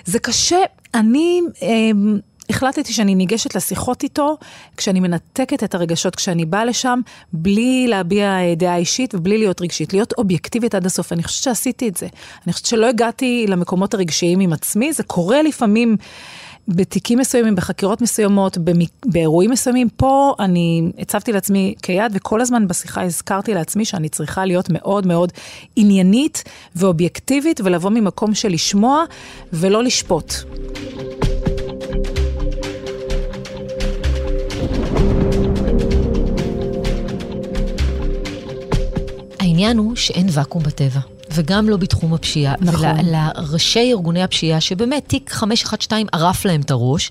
זה 0.04 0.18
קשה, 0.18 0.58
אני... 0.94 1.40
אה, 1.62 1.68
החלטתי 2.50 2.92
שאני 2.92 3.14
ניגשת 3.14 3.54
לשיחות 3.54 4.02
איתו 4.02 4.36
כשאני 4.76 5.00
מנתקת 5.00 5.64
את 5.64 5.74
הרגשות 5.74 6.16
כשאני 6.16 6.44
באה 6.44 6.64
לשם, 6.64 7.00
בלי 7.32 7.86
להביע 7.88 8.26
אה, 8.26 8.54
דעה 8.56 8.76
אישית 8.76 9.14
ובלי 9.14 9.38
להיות 9.38 9.62
רגשית, 9.62 9.92
להיות 9.92 10.12
אובייקטיבית 10.18 10.74
עד 10.74 10.86
הסוף. 10.86 11.12
אני 11.12 11.22
חושבת 11.22 11.42
שעשיתי 11.42 11.88
את 11.88 11.96
זה. 11.96 12.06
אני 12.46 12.52
חושבת 12.52 12.66
שלא 12.66 12.86
הגעתי 12.86 13.46
למקומות 13.48 13.94
הרגשיים 13.94 14.40
עם 14.40 14.52
עצמי, 14.52 14.92
זה 14.92 15.02
קורה 15.02 15.42
לפעמים. 15.42 15.96
בתיקים 16.68 17.18
מסוימים, 17.18 17.54
בחקירות 17.54 18.02
מסוימות, 18.02 18.58
באירועים 19.06 19.50
מסוימים, 19.50 19.88
פה 19.96 20.34
אני 20.38 20.92
הצבתי 20.98 21.32
לעצמי 21.32 21.74
כיד, 21.82 22.12
וכל 22.14 22.40
הזמן 22.40 22.68
בשיחה 22.68 23.02
הזכרתי 23.02 23.54
לעצמי 23.54 23.84
שאני 23.84 24.08
צריכה 24.08 24.44
להיות 24.44 24.70
מאוד 24.70 25.06
מאוד 25.06 25.32
עניינית 25.76 26.44
ואובייקטיבית, 26.76 27.60
ולבוא 27.64 27.90
ממקום 27.90 28.34
של 28.34 28.48
לשמוע 28.48 29.04
ולא 29.52 29.82
לשפוט. 29.82 30.34
העניין 39.54 39.78
הוא 39.78 39.96
שאין 39.96 40.26
ואקום 40.32 40.62
בטבע. 40.62 41.00
וגם 41.32 41.68
לא 41.68 41.76
בתחום 41.76 42.14
הפשיעה. 42.14 42.54
נכון. 42.60 42.88
ולראשי 42.98 43.92
ארגוני 43.92 44.22
הפשיעה, 44.22 44.60
שבאמת 44.60 45.04
תיק 45.06 45.30
512 45.30 45.98
ערף 46.12 46.44
להם 46.44 46.60
את 46.60 46.70
הראש, 46.70 47.10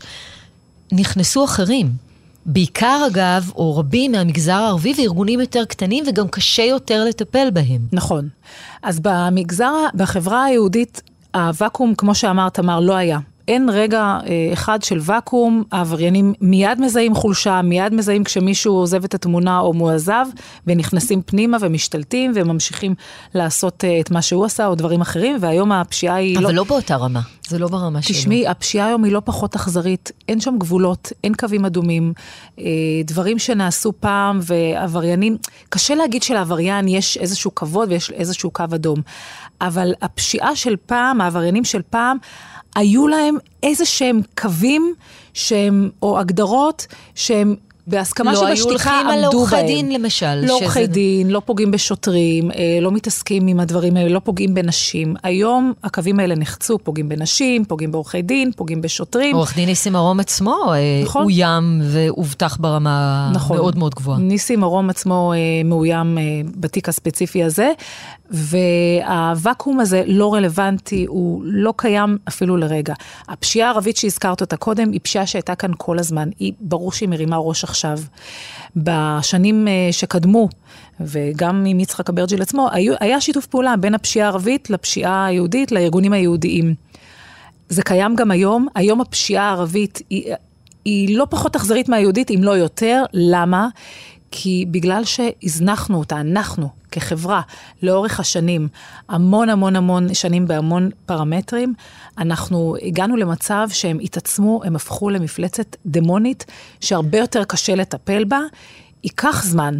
נכנסו 0.91 1.45
אחרים. 1.45 1.91
בעיקר 2.45 3.07
אגב, 3.11 3.51
או 3.55 3.77
רבים 3.77 4.11
מהמגזר 4.11 4.53
הערבי 4.53 4.93
וארגונים 4.97 5.39
יותר 5.39 5.65
קטנים, 5.65 6.03
וגם 6.07 6.27
קשה 6.27 6.63
יותר 6.63 7.05
לטפל 7.05 7.49
בהם. 7.53 7.87
נכון. 7.91 8.29
אז 8.83 8.99
במגזר, 8.99 9.73
בחברה 9.95 10.43
היהודית, 10.43 11.01
הוואקום, 11.35 11.95
כמו 11.95 12.15
שאמרת, 12.15 12.53
תמר, 12.53 12.79
לא 12.79 12.93
היה. 12.93 13.19
אין 13.47 13.69
רגע 13.69 13.99
אה, 13.99 14.49
אחד 14.53 14.83
של 14.83 14.99
ואקום, 15.01 15.63
העבריינים 15.71 16.33
מיד 16.41 16.81
מזהים 16.81 17.15
חולשה, 17.15 17.61
מיד 17.61 17.93
מזהים 17.93 18.23
כשמישהו 18.23 18.73
עוזב 18.73 19.03
את 19.03 19.13
התמונה 19.13 19.59
או 19.59 19.73
מועזב, 19.73 20.25
ונכנסים 20.67 21.21
פנימה 21.21 21.57
ומשתלטים 21.61 22.31
וממשיכים 22.35 22.95
לעשות 23.35 23.83
אה, 23.83 23.99
את 23.99 24.11
מה 24.11 24.21
שהוא 24.21 24.45
עשה 24.45 24.67
או 24.67 24.75
דברים 24.75 25.01
אחרים, 25.01 25.37
והיום 25.39 25.71
הפשיעה 25.71 26.15
היא 26.15 26.37
אבל 26.37 26.43
לא... 26.43 26.51
לא 26.51 26.63
באותה 26.63 26.95
רמה, 26.95 27.21
זה 27.47 27.59
לא 27.59 27.67
ברמה 27.67 28.01
שלו. 28.01 28.15
תשמעי, 28.15 28.47
הפשיעה 28.47 28.87
היום 28.87 29.03
היא 29.03 29.13
לא 29.13 29.21
פחות 29.25 29.55
אכזרית, 29.55 30.11
אין 30.27 30.39
שם 30.39 30.55
גבולות, 30.57 31.11
אין 31.23 31.33
קווים 31.33 31.65
אדומים, 31.65 32.13
אה, 32.59 32.65
דברים 33.05 33.39
שנעשו 33.39 33.93
פעם 33.99 34.39
ועבריינים, 34.43 35.37
קשה 35.69 35.95
להגיד 35.95 36.23
שלעבריין 36.23 36.87
יש 36.87 37.17
איזשהו 37.17 37.55
כבוד 37.55 37.89
ויש 37.91 38.11
איזשהו 38.11 38.51
קו 38.51 38.63
אדום, 38.75 39.01
אבל 39.61 39.93
הפשיעה 40.01 40.55
של 40.55 40.75
פעם, 40.85 41.21
העבריינים 41.21 41.65
של 41.65 41.81
פעם, 41.89 42.17
היו 42.75 43.07
להם 43.07 43.37
איזה 43.63 43.85
שהם 43.85 44.21
קווים 44.37 44.93
שהם, 45.33 45.89
או 46.01 46.19
הגדרות 46.19 46.87
שהם 47.15 47.55
בהסכמה 47.87 48.33
לא 48.33 48.45
היו 48.47 48.57
שבשתיקה 48.57 48.71
הולכים 48.91 49.09
על 49.09 49.23
עמדו 49.25 49.37
עורכי 49.37 49.55
בהם. 49.55 49.65
דין, 49.65 49.91
למשל, 49.91 50.35
לא 50.35 50.43
שזה- 50.43 50.53
עורכי 50.53 50.87
דין, 50.87 51.29
לא 51.29 51.41
פוגעים 51.45 51.71
בשוטרים, 51.71 52.51
אה, 52.51 52.57
לא 52.81 52.91
מתעסקים 52.91 53.47
עם 53.47 53.59
הדברים 53.59 53.97
האלה, 53.97 54.09
לא 54.09 54.19
פוגעים 54.19 54.53
בנשים. 54.53 55.15
היום 55.23 55.73
הקווים 55.83 56.19
האלה 56.19 56.35
נחצו, 56.35 56.77
פוגעים 56.79 57.09
בנשים, 57.09 57.65
פוגעים 57.65 57.91
בעורכי 57.91 58.21
דין, 58.21 58.51
פוגעים 58.55 58.81
בשוטרים. 58.81 59.35
עורך 59.35 59.55
דין 59.55 59.65
ניסים 59.69 59.95
ארום 59.95 60.19
עצמו 60.19 60.55
אה, 60.73 61.01
נכון. 61.03 61.23
אוים 61.23 61.81
ואובטח 61.83 62.57
ברמה 62.59 63.31
נכון. 63.33 63.57
מאוד 63.57 63.77
מאוד 63.77 63.95
גבוהה. 63.95 64.19
ניסים 64.19 64.59
מרום 64.59 64.89
עצמו 64.89 65.33
אה, 65.33 65.37
מאוים 65.65 66.17
בתיק 66.55 66.89
הספציפי 66.89 67.43
הזה, 67.43 67.71
והוואקום 68.31 69.79
הזה 69.79 70.03
לא 70.07 70.33
רלוונטי, 70.33 71.05
הוא 71.09 71.41
לא 71.45 71.73
קיים 71.77 72.17
אפילו 72.27 72.57
לרגע. 72.57 72.93
הפשיעה 73.29 73.67
הערבית 73.69 73.97
שהזכרת 73.97 74.41
אותה 74.41 74.57
קודם, 74.57 74.91
היא 74.91 74.99
פשיעה 75.03 75.25
שהייתה 75.27 75.55
כאן 75.55 75.71
כל 75.77 75.99
הזמן, 75.99 76.29
היא 76.39 76.53
ברור 76.59 76.91
שהיא 76.91 77.09
מרימה 77.09 77.37
ראש 77.37 77.63
עכשיו. 77.73 77.99
בשנים 78.75 79.67
אה, 79.67 79.87
שקדמו, 79.91 80.49
וגם 80.99 81.63
עם 81.67 81.79
יצחק 81.79 82.09
אברג'יל 82.09 82.41
עצמו, 82.41 82.69
היה 82.99 83.21
שיתוף 83.21 83.45
פעולה 83.45 83.75
בין 83.75 83.95
הפשיעה 83.95 84.27
הערבית 84.27 84.69
לפשיעה 84.69 85.25
היהודית, 85.25 85.71
לארגונים 85.71 86.13
היהודיים. 86.13 86.75
זה 87.69 87.83
קיים 87.83 88.15
גם 88.15 88.31
היום. 88.31 88.67
היום 88.75 89.01
הפשיעה 89.01 89.49
הערבית 89.49 90.01
היא, 90.09 90.33
היא 90.85 91.17
לא 91.17 91.27
פחות 91.29 91.55
אכזרית 91.55 91.89
מהיהודית, 91.89 92.31
אם 92.31 92.43
לא 92.43 92.51
יותר. 92.51 93.03
למה? 93.13 93.67
כי 94.35 94.65
בגלל 94.71 95.03
שהזנחנו 95.05 95.97
אותה, 95.97 96.19
אנחנו, 96.19 96.69
כחברה, 96.91 97.41
לאורך 97.83 98.19
השנים, 98.19 98.67
המון 99.09 99.49
המון 99.49 99.75
המון 99.75 100.13
שנים 100.13 100.47
בהמון 100.47 100.89
פרמטרים, 101.05 101.73
אנחנו 102.17 102.75
הגענו 102.81 103.15
למצב 103.15 103.67
שהם 103.71 103.99
התעצמו, 104.01 104.61
הם 104.63 104.75
הפכו 104.75 105.09
למפלצת 105.09 105.75
דמונית, 105.85 106.45
שהרבה 106.79 107.17
יותר 107.17 107.43
קשה 107.43 107.75
לטפל 107.75 108.23
בה. 108.23 108.39
ייקח 109.03 109.43
זמן. 109.43 109.79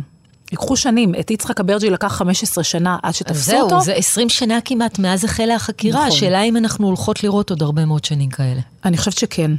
ייקחו 0.52 0.78
שנים, 0.78 1.16
את 1.20 1.32
יצחק 1.32 1.60
אברג'י 1.60 1.90
לקח 1.90 2.08
15 2.08 2.64
שנה 2.64 2.98
עד 3.04 3.14
שתפסו 3.14 3.52
זהו, 3.52 3.62
אותו. 3.62 3.82
זה 3.82 3.94
20 3.94 4.30
שנה 4.30 4.60
כמעט 4.66 5.00
מאז 5.00 5.26
החלה 5.26 5.56
החקירה. 5.56 6.00
נכון. 6.00 6.08
השאלה 6.08 6.42
אם 6.42 6.58
אנחנו 6.58 6.88
הולכות 6.88 7.24
לראות 7.24 7.50
עוד 7.50 7.62
הרבה 7.62 7.86
מאוד 7.86 8.06
שנים 8.06 8.30
כאלה. 8.30 8.62
אני 8.86 8.98
חושבת 8.98 9.18
שכן. 9.18 9.52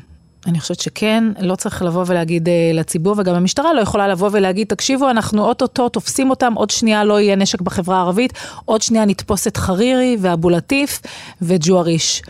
אני 0.47 0.61
חושבת 0.61 0.81
שכן, 0.81 1.25
לא 1.41 1.57
צריך 1.57 1.83
לבוא 1.83 2.05
ולהגיד 2.07 2.49
אה, 2.49 2.71
לציבור, 2.75 3.15
וגם 3.19 3.35
המשטרה 3.35 3.73
לא 3.73 3.81
יכולה 3.81 4.09
לבוא 4.09 4.29
ולהגיד, 4.33 4.67
תקשיבו, 4.67 5.11
אנחנו 5.11 5.45
אוטוטו 5.45 5.89
תופסים 5.89 6.31
אותם, 6.31 6.53
עוד 6.53 6.71
שנייה 6.71 7.05
לא 7.05 7.21
יהיה 7.21 7.37
נשק 7.37 7.61
בחברה 7.61 7.97
הערבית, 7.97 8.33
עוד 8.65 8.83
שנייה 8.83 9.05
נתפוס 9.05 9.47
את 9.47 9.57
חרירי 9.57 10.17
ואבו 10.21 10.51
לטיף 10.51 11.01
וג'ואריש. 11.43 12.23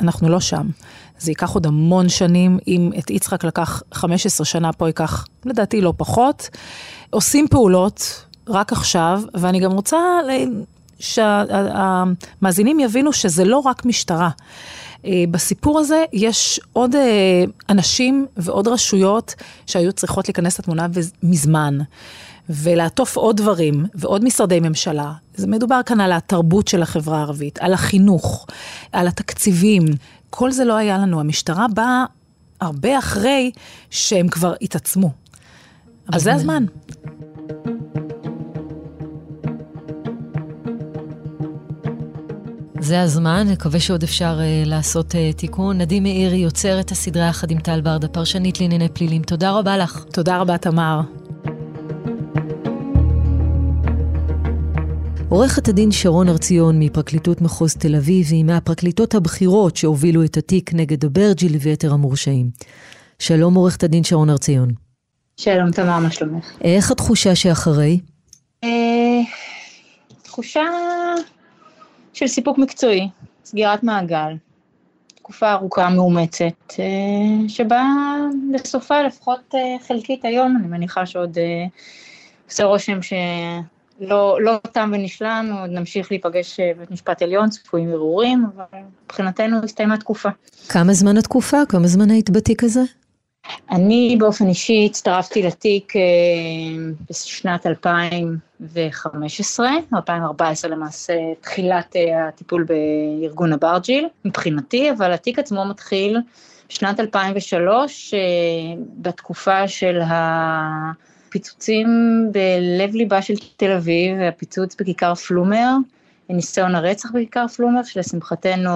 אנחנו 0.00 0.28
לא 0.28 0.40
שם. 0.40 0.66
זה 1.18 1.30
ייקח 1.30 1.50
עוד 1.50 1.66
המון 1.66 2.08
שנים, 2.08 2.58
אם 2.68 2.90
את 2.98 3.10
יצחק 3.10 3.44
לקח 3.44 3.82
15 3.94 4.44
שנה, 4.44 4.72
פה 4.72 4.86
ייקח 4.86 5.26
לדעתי 5.44 5.80
לא 5.80 5.92
פחות. 5.96 6.48
עושים 7.10 7.48
פעולות 7.48 8.24
רק 8.48 8.72
עכשיו, 8.72 9.22
ואני 9.34 9.60
גם 9.60 9.72
רוצה 9.72 9.98
שהמאזינים 10.98 12.80
יבינו 12.80 13.12
שזה 13.12 13.44
לא 13.44 13.58
רק 13.58 13.84
משטרה. 13.84 14.30
אה, 15.04 15.24
בסיפור 15.30 15.78
הזה 15.78 16.04
יש 16.12 16.60
עוד 16.72 16.94
אה, 16.94 17.44
אנשים 17.68 18.26
ועוד 18.36 18.68
רשויות 18.68 19.34
שהיו 19.66 19.92
צריכות 19.92 20.28
להיכנס 20.28 20.58
לתמונה 20.58 20.86
מזמן. 21.22 21.78
ולעטוף 22.48 23.16
עוד 23.16 23.36
דברים 23.36 23.86
ועוד 23.94 24.24
משרדי 24.24 24.60
ממשלה. 24.60 25.12
זה 25.34 25.46
מדובר 25.46 25.80
כאן 25.86 26.00
על 26.00 26.12
התרבות 26.12 26.68
של 26.68 26.82
החברה 26.82 27.18
הערבית, 27.18 27.58
על 27.58 27.72
החינוך, 27.72 28.46
על 28.92 29.08
התקציבים. 29.08 29.84
כל 30.30 30.52
זה 30.52 30.64
לא 30.64 30.76
היה 30.76 30.98
לנו. 30.98 31.20
המשטרה 31.20 31.66
באה 31.74 32.04
הרבה 32.60 32.98
אחרי 32.98 33.50
שהם 33.90 34.28
כבר 34.28 34.54
התעצמו. 34.62 35.10
אבל 36.12 36.18
זה 36.18 36.34
הזמן. 36.34 36.64
זה 42.86 43.02
הזמן, 43.02 43.46
נקווה 43.50 43.80
שעוד 43.80 44.02
אפשר 44.02 44.38
uh, 44.38 44.68
לעשות 44.68 45.14
uh, 45.14 45.36
תיקון. 45.36 45.78
נדים 45.78 46.02
מאירי 46.02 46.36
יוצר 46.36 46.80
את 46.80 46.90
הסדרה 46.90 47.26
יחד 47.26 47.50
עם 47.50 47.58
טל 47.58 47.80
ברדה, 47.80 48.08
פרשנית 48.08 48.60
לענייני 48.60 48.88
פלילים. 48.88 49.22
תודה 49.22 49.50
רבה 49.50 49.76
לך. 49.76 50.04
תודה 50.12 50.38
רבה, 50.38 50.58
תמר. 50.58 51.00
עורכת 55.28 55.68
הדין 55.68 55.92
שרון 55.92 56.28
ארציון 56.28 56.78
מפרקליטות 56.78 57.40
מחוז 57.40 57.74
תל 57.74 57.96
אביב 57.96 58.26
היא 58.30 58.44
מהפרקליטות 58.44 59.14
הבכירות 59.14 59.76
שהובילו 59.76 60.24
את 60.24 60.36
התיק 60.36 60.74
נגד 60.74 61.04
אברג'יל 61.04 61.56
ויתר 61.60 61.92
המורשעים. 61.92 62.50
שלום 63.18 63.54
עורכת 63.54 63.84
הדין 63.84 64.04
שרון 64.04 64.30
ארציון. 64.30 64.68
שלום 65.36 65.70
תמר, 65.70 65.98
מה 65.98 66.10
שלומך? 66.10 66.44
איך 66.60 66.90
התחושה 66.90 67.34
שאחרי? 67.34 68.00
אה, 68.64 68.68
תחושה 70.22 70.62
של 72.16 72.26
סיפוק 72.26 72.58
מקצועי, 72.58 73.08
סגירת 73.44 73.82
מעגל, 73.82 74.36
תקופה 75.14 75.52
ארוכה 75.52 75.90
מאומצת, 75.90 76.74
אה, 76.78 77.48
שבאה 77.48 78.16
לסופה 78.52 79.02
לפחות 79.02 79.54
אה, 79.54 79.76
חלקית 79.88 80.24
היום, 80.24 80.56
אני 80.56 80.66
מניחה 80.66 81.06
שעוד 81.06 81.38
אה, 81.38 81.66
עושה 82.46 82.64
רושם 82.64 82.98
שלא 83.02 84.38
לא 84.40 84.58
תם 84.72 84.90
ונשלם, 84.94 85.56
עוד 85.60 85.70
נמשיך 85.70 86.12
להיפגש 86.12 86.60
בבית 86.60 86.90
משפט 86.90 87.22
עליון, 87.22 87.50
צפויים 87.50 87.92
ערעורים, 87.92 88.46
אבל 88.56 88.78
מבחינתנו 89.04 89.56
הסתיימה 89.64 89.96
תקופה. 89.96 90.28
כמה 90.68 90.92
זמן 90.92 91.16
התקופה? 91.16 91.66
כמה 91.68 91.86
זמן 91.86 92.10
היית 92.10 92.30
בתיק 92.30 92.64
הזה? 92.64 92.82
אני 93.70 94.16
באופן 94.20 94.48
אישי 94.48 94.86
הצטרפתי 94.90 95.42
לתיק 95.42 95.96
אה, 95.96 96.02
בשנת 97.10 97.66
2015, 97.66 99.70
2014 99.96 100.70
למעשה, 100.70 101.12
תחילת 101.40 101.96
אה, 101.96 102.28
הטיפול 102.28 102.64
בארגון 102.64 103.52
אברג'יל, 103.52 104.08
מבחינתי, 104.24 104.90
אבל 104.90 105.12
התיק 105.12 105.38
עצמו 105.38 105.64
מתחיל 105.64 106.18
בשנת 106.68 107.00
2003, 107.00 108.14
אה, 108.14 108.18
בתקופה 108.98 109.68
של 109.68 110.00
הפיצוצים 111.28 111.88
בלב 112.32 112.94
ליבה 112.94 113.22
של 113.22 113.34
תל 113.56 113.72
אביב, 113.72 114.20
הפיצוץ 114.20 114.76
בכיכר 114.80 115.14
פלומר, 115.14 115.76
ניסיון 116.30 116.74
הרצח 116.74 117.10
בכיכר 117.10 117.48
פלומר, 117.48 117.82
שלשמחתנו 117.82 118.70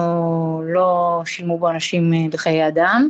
לא 0.65 1.21
שילמו 1.25 1.57
בו 1.57 1.69
אנשים 1.69 2.13
אה, 2.13 2.19
בחיי 2.31 2.67
אדם. 2.67 3.09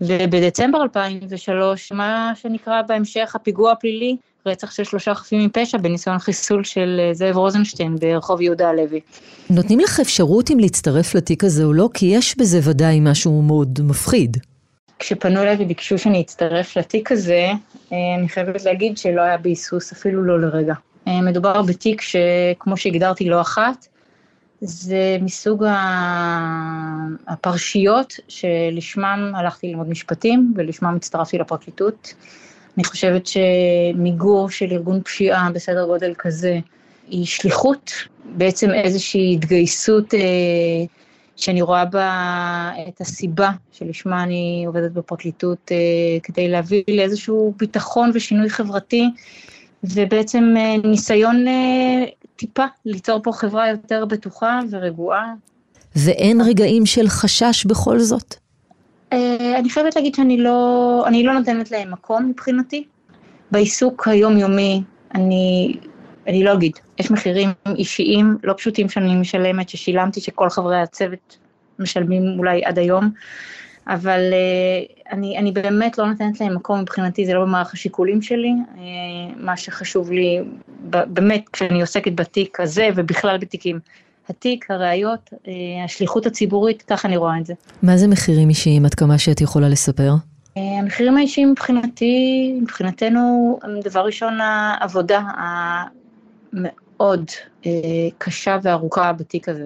ובדצמבר 0.00 0.82
2003, 0.82 1.92
מה 1.92 2.32
שנקרא 2.34 2.82
בהמשך 2.82 3.32
הפיגוע 3.34 3.72
הפלילי, 3.72 4.16
רצח 4.46 4.70
של 4.70 4.84
שלושה 4.84 5.14
חפים 5.14 5.46
מפשע 5.46 5.78
בניסיון 5.78 6.18
חיסול 6.18 6.64
של 6.64 7.00
אה, 7.00 7.14
זאב 7.14 7.36
רוזנשטיין 7.36 7.96
ברחוב 7.96 8.40
יהודה 8.40 8.68
הלוי. 8.68 9.00
נותנים 9.50 9.80
לך 9.80 10.00
אפשרות 10.00 10.50
אם 10.50 10.58
להצטרף 10.58 11.14
לתיק 11.14 11.44
הזה 11.44 11.64
או 11.64 11.72
לא? 11.72 11.88
כי 11.94 12.06
יש 12.06 12.38
בזה 12.38 12.60
ודאי 12.70 13.00
משהו 13.00 13.42
מאוד 13.42 13.78
מפחיד. 13.82 14.36
כשפנו 14.98 15.42
אליי 15.42 15.56
וביקשו 15.60 15.98
שאני 15.98 16.20
אצטרף 16.20 16.76
לתיק 16.76 17.12
הזה, 17.12 17.50
אה, 17.92 17.96
אני 18.18 18.28
חייבת 18.28 18.64
להגיד 18.64 18.98
שלא 18.98 19.20
היה 19.20 19.36
ביסוס 19.36 19.92
אפילו 19.92 20.24
לא 20.24 20.40
לרגע. 20.40 20.74
אה, 21.08 21.20
מדובר 21.20 21.62
בתיק 21.62 22.00
שכמו 22.00 22.76
שהגדרתי 22.76 23.28
לא 23.28 23.40
אחת, 23.40 23.86
זה 24.60 25.16
מסוג 25.20 25.64
הפרשיות 27.26 28.14
שלשמם 28.28 29.32
הלכתי 29.34 29.68
ללמוד 29.68 29.88
משפטים 29.88 30.54
ולשמם 30.56 30.96
הצטרפתי 30.96 31.38
לפרקליטות. 31.38 32.14
אני 32.76 32.84
חושבת 32.84 33.26
שמיגור 33.26 34.50
של 34.50 34.72
ארגון 34.72 35.02
פשיעה 35.02 35.50
בסדר 35.50 35.86
גודל 35.86 36.14
כזה 36.18 36.58
היא 37.08 37.26
שליחות, 37.26 37.92
בעצם 38.24 38.70
איזושהי 38.70 39.34
התגייסות 39.34 40.14
אה, 40.14 40.20
שאני 41.36 41.62
רואה 41.62 41.84
בה 41.84 42.70
את 42.88 43.00
הסיבה 43.00 43.50
שלשמה 43.72 44.22
אני 44.22 44.64
עובדת 44.66 44.90
בפרקליטות 44.90 45.72
אה, 45.72 45.76
כדי 46.22 46.48
להביא 46.48 46.82
לאיזשהו 46.88 47.54
ביטחון 47.56 48.10
ושינוי 48.14 48.50
חברתי, 48.50 49.10
ובעצם 49.84 50.54
אה, 50.56 50.76
ניסיון 50.84 51.48
אה, 51.48 52.04
טיפה 52.36 52.64
ליצור 52.84 53.20
פה 53.22 53.32
חברה 53.32 53.68
יותר 53.68 54.04
בטוחה 54.04 54.60
ורגועה. 54.70 55.34
ואין 55.96 56.40
רגעים 56.40 56.86
של 56.86 57.08
חשש 57.08 57.64
בכל 57.64 57.98
זאת? 57.98 58.34
אה, 59.12 59.58
אני 59.58 59.70
חייבת 59.70 59.96
להגיד 59.96 60.14
שאני 60.14 60.38
לא, 60.38 61.04
אני 61.06 61.22
לא 61.22 61.32
נותנת 61.32 61.70
להם 61.70 61.90
מקום 61.90 62.28
מבחינתי. 62.28 62.84
בעיסוק 63.50 64.08
היומיומי, 64.08 64.82
אני, 65.14 65.76
אני 66.26 66.44
לא 66.44 66.52
אגיד, 66.52 66.72
יש 66.98 67.10
מחירים 67.10 67.48
אישיים 67.76 68.36
לא 68.42 68.54
פשוטים 68.56 68.88
שאני 68.88 69.14
משלמת, 69.14 69.68
ששילמתי, 69.68 70.20
שכל 70.20 70.48
חברי 70.48 70.80
הצוות 70.80 71.38
משלמים 71.78 72.38
אולי 72.38 72.64
עד 72.64 72.78
היום, 72.78 73.10
אבל 73.86 74.20
uh, 74.30 75.12
אני, 75.12 75.38
אני 75.38 75.52
באמת 75.52 75.98
לא 75.98 76.06
נותנת 76.06 76.40
להם 76.40 76.54
מקום 76.54 76.80
מבחינתי, 76.80 77.26
זה 77.26 77.34
לא 77.34 77.42
במערך 77.42 77.74
השיקולים 77.74 78.22
שלי. 78.22 78.52
Uh, 78.74 78.78
מה 79.36 79.56
שחשוב 79.56 80.12
לי, 80.12 80.40
באמת, 80.88 81.48
כשאני 81.48 81.80
עוסקת 81.80 82.12
בתיק 82.12 82.60
הזה 82.60 82.88
ובכלל 82.94 83.38
בתיקים, 83.38 83.80
התיק, 84.28 84.70
הראיות, 84.70 85.30
uh, 85.32 85.48
השליחות 85.84 86.26
הציבורית, 86.26 86.82
ככה 86.82 87.08
אני 87.08 87.16
רואה 87.16 87.38
את 87.38 87.46
זה. 87.46 87.54
מה 87.82 87.96
זה 87.96 88.08
מחירים 88.08 88.48
אישיים, 88.48 88.84
עד 88.84 88.94
כמה 88.94 89.18
שאת 89.18 89.40
יכולה 89.40 89.68
לספר? 89.68 90.12
המחירים 90.56 91.16
האישיים 91.16 91.50
מבחינתי, 91.50 92.52
מבחינתנו, 92.62 93.58
דבר 93.84 94.00
ראשון, 94.00 94.38
העבודה 94.40 95.22
המאוד 96.52 97.30
קשה 98.18 98.58
וארוכה 98.62 99.12
בתיק 99.12 99.48
הזה. 99.48 99.64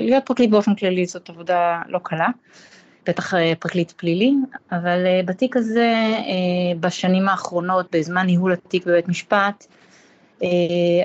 להיות 0.00 0.26
פרקליט 0.26 0.50
באופן 0.50 0.74
כללי 0.74 1.06
זאת 1.06 1.30
עבודה 1.30 1.80
לא 1.88 1.98
קלה. 2.02 2.28
בטח 3.06 3.34
אה, 3.34 3.52
פרקליט 3.58 3.92
פלילי, 3.92 4.34
אבל 4.72 5.06
אה, 5.06 5.20
בתיק 5.24 5.56
הזה 5.56 5.94
אה, 6.16 6.78
בשנים 6.80 7.28
האחרונות, 7.28 7.86
בזמן 7.92 8.26
ניהול 8.26 8.52
התיק 8.52 8.86
בבית 8.86 9.08
משפט, 9.08 9.66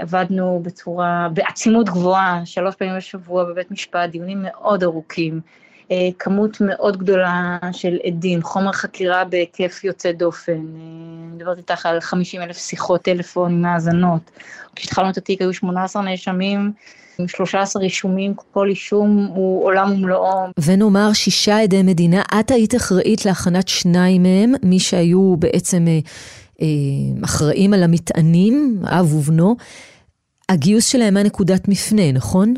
עבדנו 0.02 0.60
בצורה, 0.64 1.28
בעצימות 1.34 1.90
גבוהה, 1.90 2.42
שלוש 2.46 2.76
פעמים 2.76 2.98
בשבוע 2.98 3.44
בבית 3.44 3.72
משפט, 3.72 4.10
דיונים 4.10 4.38
מאוד 4.44 4.84
ארוכים, 4.84 5.42
כמות 6.20 6.58
מאוד 6.62 6.98
גדולה 6.98 7.58
של 7.72 7.98
עדים, 8.04 8.44
חומר 8.44 8.72
חקירה 8.72 9.26
בהיקף 9.26 9.84
יוצא 9.84 10.12
דופן, 10.12 10.52
אני 10.52 11.36
מדברת 11.36 11.58
איתך 11.58 11.86
על 11.86 12.02
50 12.02 12.42
אלף 12.42 12.58
שיחות 12.58 13.02
טלפון, 13.02 13.66
האזנות, 13.66 14.32
כשהתחלנו 14.76 15.10
את 15.10 15.18
התיק 15.18 15.42
היו 15.42 15.54
18 15.54 16.02
נאשמים, 16.02 16.72
עם 17.22 17.28
13 17.28 17.82
רישומים, 17.82 18.34
כל 18.52 18.70
אישום 18.70 19.30
הוא 19.36 19.66
עולם 19.66 19.92
ומלואו. 19.92 20.48
ונאמר 20.66 21.14
שישה 21.14 21.60
עדי 21.60 21.84
מדינה, 21.84 22.22
את 22.40 22.52
היית 22.52 22.76
אחראית 22.76 23.26
להכנת 23.26 23.68
שניים 23.68 24.24
מהם, 24.24 24.54
מי 24.64 24.80
שהיו 24.80 25.36
בעצם 25.40 25.86
אה, 25.88 26.00
אה, 26.62 26.68
אחראים 27.24 27.74
על 27.74 27.84
המטענים, 27.84 28.82
אב 28.86 29.14
ובנו. 29.14 29.56
הגיוס 30.50 30.88
שלהם 30.88 31.18
היה 31.18 31.26
נקודת 31.26 31.68
מפנה, 31.68 32.12
נכון? 32.12 32.54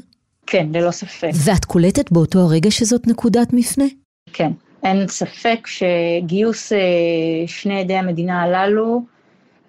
כן, 0.48 0.68
ללא 0.74 0.92
ספק. 0.92 1.30
ואת 1.34 1.66
קולטת 1.66 2.12
באותו 2.12 2.40
הרגע 2.40 2.72
שזאת 2.72 3.08
נקודת 3.08 3.54
מפנה? 3.54 3.86
כן, 4.34 4.52
אין 4.84 5.08
ספק 5.08 5.68
שגיוס 5.68 6.74
אה, 6.74 6.78
שני 7.48 7.80
עדי 7.80 7.96
המדינה 7.96 8.42
הללו 8.42 9.02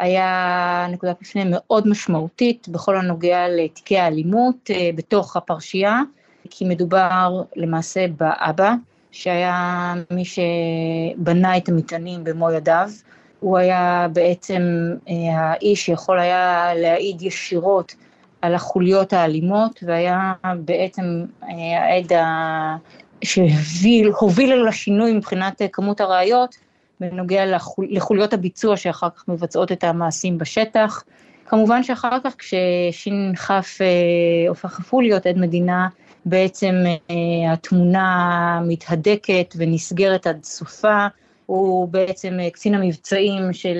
היה 0.05 0.87
נקודת 0.90 1.23
מפנה 1.23 1.43
מאוד 1.47 1.88
משמעותית 1.88 2.69
בכל 2.69 2.97
הנוגע 2.97 3.49
לתיקי 3.49 3.99
האלימות 3.99 4.71
אה, 4.71 4.90
בתוך 4.95 5.37
הפרשייה, 5.37 6.01
כי 6.51 6.64
מדובר 6.64 7.43
למעשה 7.57 8.07
באבא, 8.17 8.73
שהיה 9.12 9.95
מי 10.11 10.25
שבנה 10.25 11.57
את 11.57 11.69
המטענים 11.69 12.25
במו 12.25 12.51
ידיו. 12.51 12.88
הוא 13.40 13.59
היה 13.59 14.07
בעצם 14.12 14.62
אה, 15.09 15.14
האיש 15.37 15.87
שיכול 15.87 16.19
היה 16.19 16.75
להעיד 16.75 17.23
ישירות 17.23 17.95
על 18.43 18.55
החוליות 18.55 19.12
האלימות, 19.12 19.83
והיה 19.87 20.33
בעצם 20.64 21.25
אה, 21.43 21.49
העד 21.83 22.12
שהוביל 23.25 24.64
לשינוי 24.69 25.12
מבחינת 25.12 25.62
כמות 25.73 26.01
הראיות, 26.01 26.57
בנוגע 27.11 27.47
לחול, 27.47 27.87
לחוליות 27.90 28.33
הביצוע 28.33 28.77
שאחר 28.77 29.09
כך 29.11 29.29
מבצעות 29.29 29.73
את 29.73 29.85
המעשים 29.85 30.38
בשטח. 30.38 31.05
כמובן 31.47 31.83
שאחר 31.83 32.19
כך 32.25 32.35
כשש"כ 32.38 33.51
אה, 33.51 34.51
הפכו 34.64 35.01
להיות 35.01 35.27
עד 35.27 35.38
מדינה, 35.38 35.88
בעצם 36.27 36.75
אה, 37.11 37.53
התמונה 37.53 38.61
מתהדקת 38.67 39.55
ונסגרת 39.57 40.27
עד 40.27 40.45
סופה, 40.45 41.07
הוא 41.47 41.88
בעצם 41.88 42.40
אה, 42.40 42.51
קצין 42.51 42.75
המבצעים 42.75 43.53
של 43.53 43.77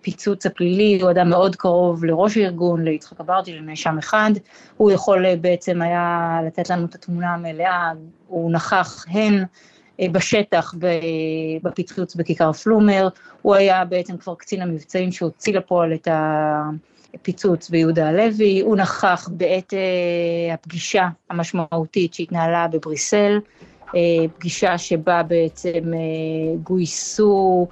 הפיצוץ 0.00 0.46
הפלילי, 0.46 0.98
הוא 1.02 1.10
אדם 1.10 1.30
מאוד 1.30 1.56
קרוב 1.56 2.04
לראש 2.04 2.36
הארגון, 2.36 2.84
ליצחק 2.84 3.20
אברג'י, 3.20 3.52
לנאשם 3.52 3.98
אחד, 3.98 4.30
הוא 4.76 4.90
יכול 4.90 5.34
בעצם 5.36 5.82
היה 5.82 6.38
לתת 6.46 6.70
לנו 6.70 6.86
את 6.86 6.94
התמונה 6.94 7.34
המלאה, 7.34 7.92
הוא 8.26 8.52
נכח 8.52 9.06
הן 9.08 9.44
בשטח 10.00 10.74
בפיצוץ 11.62 12.14
בכיכר 12.14 12.52
פלומר, 12.52 13.08
הוא 13.42 13.54
היה 13.54 13.84
בעצם 13.84 14.16
כבר 14.16 14.34
קצין 14.34 14.62
המבצעים 14.62 15.12
שהוציא 15.12 15.54
לפועל 15.54 15.94
את 15.94 16.08
הפיצוץ 17.14 17.70
ביהודה 17.70 18.08
הלוי, 18.08 18.60
הוא 18.60 18.76
נכח 18.76 19.28
בעת 19.32 19.74
אה, 19.74 20.54
הפגישה 20.54 21.08
המשמעותית 21.30 22.14
שהתנהלה 22.14 22.66
בבריסל, 22.68 23.40
אה, 23.94 24.00
פגישה 24.38 24.78
שבה 24.78 25.22
בעצם 25.22 25.92
גויסו 26.62 27.66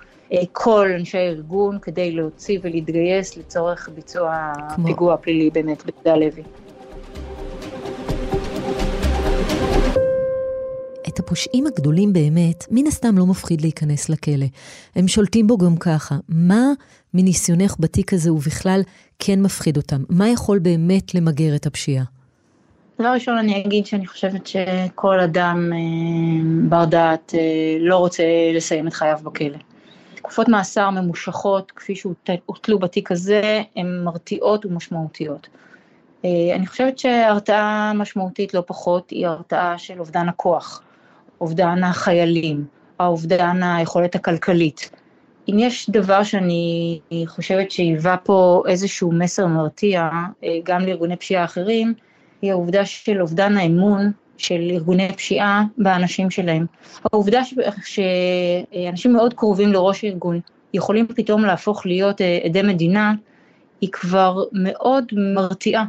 כל 0.52 0.90
אנשי 0.98 1.18
הארגון 1.18 1.78
כדי 1.78 2.12
להוציא 2.12 2.58
ולהתגייס 2.62 3.36
לצורך 3.36 3.88
ביצוע 3.94 4.52
כמו... 4.74 4.86
פיגוע 4.86 5.16
פלילי 5.16 5.50
באמת 5.50 5.82
ביהודה 5.84 6.12
הלוי. 6.12 6.42
את 11.14 11.18
הפושעים 11.18 11.66
הגדולים 11.66 12.12
באמת, 12.12 12.64
מן 12.70 12.86
הסתם 12.86 13.18
לא 13.18 13.26
מפחיד 13.26 13.60
להיכנס 13.60 14.08
לכלא. 14.08 14.46
הם 14.96 15.08
שולטים 15.08 15.46
בו 15.46 15.58
גם 15.58 15.76
ככה. 15.76 16.16
מה 16.28 16.62
מניסיונך 17.14 17.76
בתיק 17.78 18.12
הזה 18.12 18.32
ובכלל 18.32 18.80
כן 19.18 19.42
מפחיד 19.42 19.76
אותם? 19.76 20.02
מה 20.08 20.28
יכול 20.28 20.58
באמת 20.58 21.14
למגר 21.14 21.56
את 21.56 21.66
הפשיעה? 21.66 22.04
דבר 23.00 23.08
ראשון 23.08 23.38
אני 23.38 23.64
אגיד 23.66 23.86
שאני 23.86 24.06
חושבת 24.06 24.46
שכל 24.46 25.20
אדם 25.20 25.70
אה, 25.72 25.78
בר 26.68 26.84
דעת 26.84 27.34
אה, 27.34 27.76
לא 27.80 27.96
רוצה 27.96 28.22
לסיים 28.54 28.88
את 28.88 28.92
חייו 28.92 29.18
בכלא. 29.22 29.58
תקופות 30.14 30.48
מאסר 30.48 30.90
ממושכות, 30.90 31.72
כפי 31.76 31.94
שהוטלו 31.94 32.78
בתיק 32.78 33.12
הזה, 33.12 33.62
הן 33.76 34.02
מרתיעות 34.04 34.66
ומשמעותיות. 34.66 35.48
אה, 36.24 36.30
אני 36.54 36.66
חושבת 36.66 36.98
שהרתעה 36.98 37.92
משמעותית 37.94 38.54
לא 38.54 38.62
פחות 38.66 39.10
היא 39.10 39.26
הרתעה 39.26 39.78
של 39.78 39.98
אובדן 39.98 40.28
הכוח. 40.28 40.82
אובדן 41.42 41.84
החיילים, 41.84 42.64
האובדן 42.98 43.62
היכולת 43.62 44.14
הכלכלית. 44.14 44.90
אם 45.48 45.56
יש 45.58 45.90
דבר 45.90 46.22
שאני 46.22 47.00
חושבת 47.26 47.70
שהיווה 47.70 48.16
פה 48.16 48.62
איזשהו 48.68 49.12
מסר 49.12 49.46
מרתיע, 49.46 50.08
אה, 50.44 50.58
גם 50.64 50.80
לארגוני 50.80 51.16
פשיעה 51.16 51.44
אחרים, 51.44 51.94
היא 52.42 52.50
העובדה 52.50 52.84
של 52.84 53.20
אובדן 53.20 53.56
האמון 53.56 54.12
של 54.36 54.60
ארגוני 54.70 55.12
פשיעה 55.12 55.64
באנשים 55.78 56.30
שלהם. 56.30 56.66
העובדה 57.04 57.44
ש... 57.44 57.54
שאנשים 57.84 59.12
מאוד 59.12 59.34
קרובים 59.34 59.72
לראש 59.72 60.04
הארגון 60.04 60.40
יכולים 60.74 61.06
פתאום 61.06 61.44
להפוך 61.44 61.86
להיות 61.86 62.20
אה, 62.20 62.38
עדי 62.44 62.62
מדינה, 62.62 63.14
היא 63.80 63.90
כבר 63.92 64.44
מאוד 64.52 65.04
מרתיעה. 65.34 65.84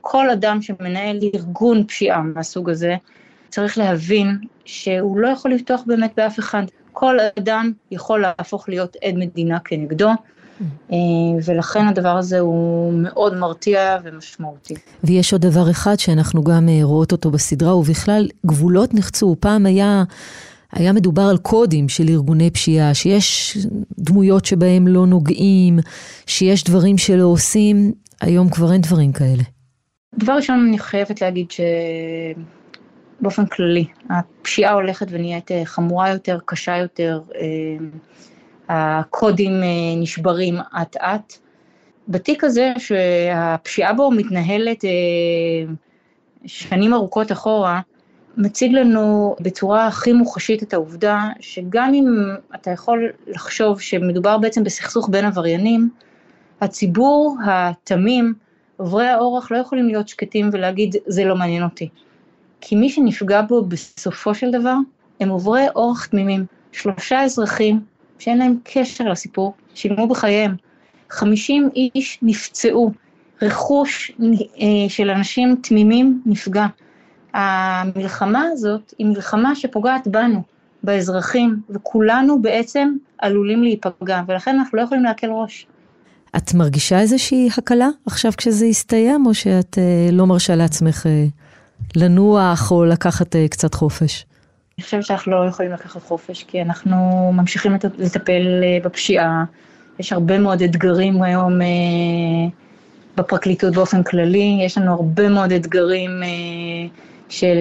כל 0.00 0.30
אדם 0.30 0.62
שמנהל 0.62 1.18
ארגון 1.34 1.86
פשיעה 1.86 2.22
מהסוג 2.22 2.70
הזה, 2.70 2.96
צריך 3.56 3.78
להבין 3.78 4.38
שהוא 4.64 5.18
לא 5.18 5.28
יכול 5.28 5.50
לבטוח 5.52 5.82
באמת 5.86 6.12
באף 6.16 6.38
אחד. 6.38 6.62
כל 6.92 7.16
אדם 7.38 7.72
יכול 7.90 8.20
להפוך 8.20 8.68
להיות 8.68 8.96
עד 9.04 9.14
מדינה 9.14 9.58
כנגדו, 9.64 10.10
אה, 10.92 10.96
ולכן 11.44 11.86
הדבר 11.86 12.16
הזה 12.16 12.38
הוא 12.40 12.92
מאוד 12.92 13.36
מרתיע 13.36 13.98
ומשמעותי. 14.04 14.74
ויש 15.04 15.32
עוד 15.32 15.42
דבר 15.42 15.70
אחד 15.70 15.98
שאנחנו 15.98 16.44
גם 16.44 16.68
אה, 16.68 16.78
רואות 16.82 17.12
אותו 17.12 17.30
בסדרה, 17.30 17.76
ובכלל 17.76 18.28
גבולות 18.46 18.94
נחצו. 18.94 19.36
פעם 19.40 19.66
היה... 19.66 20.04
היה 20.72 20.92
מדובר 20.92 21.22
על 21.22 21.38
קודים 21.38 21.88
של 21.88 22.08
ארגוני 22.08 22.50
פשיעה, 22.50 22.94
שיש 22.94 23.58
דמויות 23.98 24.44
שבהם 24.44 24.88
לא 24.88 25.06
נוגעים, 25.06 25.78
שיש 26.26 26.64
דברים 26.64 26.98
שלא 26.98 27.24
עושים, 27.24 27.92
היום 28.20 28.50
כבר 28.50 28.72
אין 28.72 28.80
דברים 28.80 29.12
כאלה. 29.12 29.42
דבר 30.18 30.32
ראשון, 30.32 30.66
אני 30.68 30.78
חייבת 30.78 31.22
להגיד 31.22 31.50
ש... 31.50 31.60
באופן 33.20 33.46
כללי. 33.46 33.84
הפשיעה 34.10 34.72
הולכת 34.72 35.06
ונהיית 35.10 35.50
אה, 35.50 35.62
חמורה 35.64 36.10
יותר, 36.10 36.38
קשה 36.44 36.76
יותר, 36.76 37.20
אה, 37.34 37.76
הקודים 38.68 39.62
אה, 39.62 39.68
נשברים 39.96 40.54
אט 40.82 40.96
אט. 40.96 41.32
בתיק 42.08 42.44
הזה 42.44 42.72
שהפשיעה 42.78 43.92
בו 43.92 44.10
מתנהלת 44.10 44.84
שנים 46.46 46.94
ארוכות 46.94 47.32
אחורה, 47.32 47.80
מציג 48.36 48.72
לנו 48.72 49.36
בצורה 49.40 49.86
הכי 49.86 50.12
מוחשית 50.12 50.62
את 50.62 50.74
העובדה 50.74 51.28
שגם 51.40 51.94
אם 51.94 52.06
אתה 52.54 52.70
יכול 52.70 53.12
לחשוב 53.26 53.80
שמדובר 53.80 54.38
בעצם 54.38 54.64
בסכסוך 54.64 55.08
בין 55.08 55.24
עבריינים, 55.24 55.90
הציבור 56.60 57.36
התמים, 57.46 58.34
עוברי 58.76 59.06
האורח 59.06 59.50
לא 59.50 59.56
יכולים 59.56 59.86
להיות 59.86 60.08
שקטים 60.08 60.50
ולהגיד 60.52 60.96
זה 61.06 61.24
לא 61.24 61.36
מעניין 61.36 61.62
אותי. 61.62 61.88
כי 62.68 62.74
מי 62.74 62.90
שנפגע 62.90 63.42
בו 63.42 63.64
בסופו 63.64 64.34
של 64.34 64.50
דבר, 64.50 64.76
הם 65.20 65.28
עוברי 65.28 65.64
אורח 65.76 66.06
תמימים. 66.06 66.46
שלושה 66.72 67.22
אזרחים 67.22 67.80
שאין 68.18 68.38
להם 68.38 68.56
קשר 68.64 69.04
לסיפור, 69.04 69.54
שילמו 69.74 70.08
בחייהם. 70.08 70.54
50 71.10 71.68
איש 71.94 72.18
נפצעו, 72.22 72.92
רכוש 73.42 74.12
אה, 74.20 74.66
של 74.88 75.10
אנשים 75.10 75.56
תמימים 75.62 76.22
נפגע. 76.26 76.66
המלחמה 77.34 78.42
הזאת 78.52 78.94
היא 78.98 79.06
מלחמה 79.06 79.54
שפוגעת 79.54 80.08
בנו, 80.08 80.42
באזרחים, 80.82 81.60
וכולנו 81.70 82.42
בעצם 82.42 82.96
עלולים 83.18 83.62
להיפגע, 83.62 84.22
ולכן 84.28 84.58
אנחנו 84.58 84.78
לא 84.78 84.82
יכולים 84.82 85.04
להקל 85.04 85.30
ראש. 85.30 85.66
את 86.36 86.54
מרגישה 86.54 87.00
איזושהי 87.00 87.48
הקלה 87.58 87.88
עכשיו 88.06 88.32
כשזה 88.36 88.66
יסתיים, 88.66 89.26
או 89.26 89.34
שאת 89.34 89.78
אה, 89.78 90.08
לא 90.12 90.26
מרשה 90.26 90.56
לעצמך 90.56 91.06
אה, 91.06 91.26
לנוח 91.96 92.70
או 92.72 92.84
לקחת 92.84 93.36
אה, 93.36 93.48
קצת 93.48 93.74
חופש? 93.74 94.26
אני 94.78 94.84
חושבת 94.84 95.04
שאנחנו 95.04 95.32
לא 95.32 95.48
יכולים 95.48 95.72
לקחת 95.72 96.02
חופש, 96.02 96.44
כי 96.44 96.62
אנחנו 96.62 97.30
ממשיכים 97.34 97.76
לטפל 97.98 98.62
אה, 98.62 98.78
בפשיעה. 98.84 99.44
יש 99.98 100.12
הרבה 100.12 100.38
מאוד 100.38 100.62
אתגרים 100.62 101.22
היום 101.22 101.62
אה, 101.62 101.66
בפרקליטות 103.16 103.74
באופן 103.74 104.02
כללי, 104.02 104.58
יש 104.64 104.78
לנו 104.78 104.92
הרבה 104.92 105.28
מאוד 105.28 105.52
אתגרים 105.52 106.10
אה, 106.22 106.28
של 107.28 107.56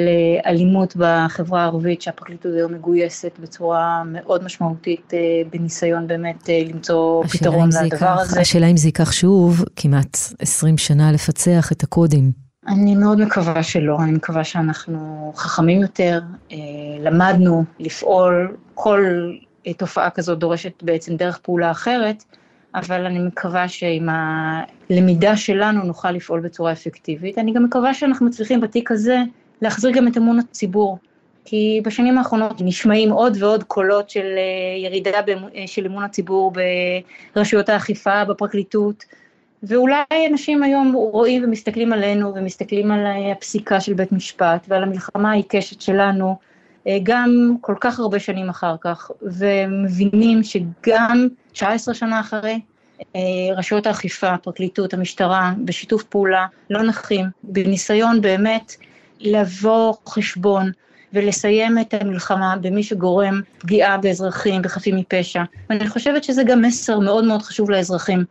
אלימות 0.46 0.96
בחברה 0.98 1.62
הערבית, 1.62 2.02
שהפרקליטות 2.02 2.52
היום 2.56 2.74
מגויסת 2.74 3.32
בצורה 3.40 4.04
מאוד 4.06 4.44
משמעותית 4.44 5.14
בניסיון 5.52 6.08
באמת 6.08 6.50
למצוא 6.70 7.24
פתרון 7.24 7.70
לדבר 7.70 7.84
ייקח, 7.84 8.18
הזה. 8.20 8.42
השאלה 8.42 8.68
אם 8.68 8.78
זה 8.78 8.88
ייקח 8.88 9.12
שוב 9.12 9.66
כמעט 9.76 10.18
20 10.40 10.78
שנה 10.78 11.12
לפצח 11.12 11.72
את 11.72 11.84
הקודים. 11.84 12.45
אני 12.68 12.96
מאוד 12.96 13.22
מקווה 13.22 13.64
שלא, 13.64 13.98
אני 14.04 14.12
מקווה 14.12 14.44
שאנחנו 14.44 15.32
חכמים 15.36 15.82
יותר, 15.82 16.22
אה, 16.52 16.58
למדנו 17.00 17.64
לפעול, 17.80 18.56
כל 18.74 19.32
אה, 19.68 19.74
תופעה 19.74 20.10
כזאת 20.10 20.40
דורשת 20.40 20.84
בעצם 20.84 21.16
דרך 21.16 21.38
פעולה 21.38 21.72
אחרת, 21.72 22.24
אבל 22.76 23.06
אני 23.06 23.20
מקווה 23.20 23.68
שעם 23.68 24.10
הלמידה 24.90 25.38
שלנו 25.38 25.84
נוכל 25.84 26.12
לפעול 26.12 26.40
בצורה 26.40 26.72
אפקטיבית. 26.72 27.38
אני 27.38 27.54
גם 27.54 27.64
מקווה 27.64 27.94
שאנחנו 27.94 28.26
מצליחים 28.26 28.62
בתיק 28.62 28.92
הזה 28.92 29.18
להחזיר 29.62 29.92
גם 29.92 30.08
את 30.08 30.18
אמון 30.18 30.40
הציבור, 30.40 30.98
כי 31.46 31.82
בשנים 31.84 32.18
האחרונות 32.18 32.62
נשמעים 32.62 33.12
עוד 33.12 33.38
ועוד 33.40 33.64
קולות 33.64 34.10
של 34.10 34.26
אה, 34.38 34.86
ירידה 34.86 35.20
של 35.66 35.86
אמון 35.86 36.04
הציבור 36.04 36.54
ברשויות 37.36 37.70
האכיפה, 37.70 38.26
בפרקליטות, 38.26 39.06
ואולי 39.68 40.28
אנשים 40.32 40.64
היום 40.64 40.94
רואים 40.94 41.44
ומסתכלים 41.44 41.94
עלינו 41.94 42.36
ומסתכלים 42.36 42.92
על 42.92 43.06
הפסיקה 43.32 43.80
של 43.80 43.94
בית 43.94 44.12
משפט 44.12 44.66
ועל 44.68 44.84
המלחמה 44.84 45.32
העיקשת 45.32 45.82
שלנו, 45.82 46.38
אה, 46.88 46.98
גם 47.04 47.56
כל 47.62 47.76
כך 47.82 48.00
הרבה 48.00 48.20
שנים 48.20 48.50
אחר 48.50 48.76
כך, 48.82 49.12
ומבינים 49.22 50.44
שגם 50.44 51.28
19 51.52 51.94
שנה 51.94 52.20
אחרי, 52.20 52.60
אה, 53.16 53.22
רשויות 53.56 53.88
האכיפה, 53.88 54.30
הפרקליטות, 54.30 54.94
המשטרה, 54.94 55.54
בשיתוף 55.66 56.04
פעולה, 56.04 56.46
לא 56.70 56.84
נחים, 56.84 57.26
בניסיון 57.44 58.22
באמת 58.22 58.76
לבוא 59.20 59.94
חשבון 60.08 60.72
ולסיים 61.14 61.80
את 61.80 61.94
המלחמה 61.94 62.56
במי 62.62 62.84
שגורם 62.84 63.42
פגיעה 63.58 63.98
באזרחים, 63.98 64.62
בחפים 64.62 64.96
מפשע. 64.96 65.44
ואני 65.70 65.88
חושבת 65.88 66.24
שזה 66.24 66.44
גם 66.44 66.62
מסר 66.62 67.00
מאוד 67.00 67.26
מאוד 67.26 67.42
חשוב 67.42 67.70
לאזרחים. 67.70 68.24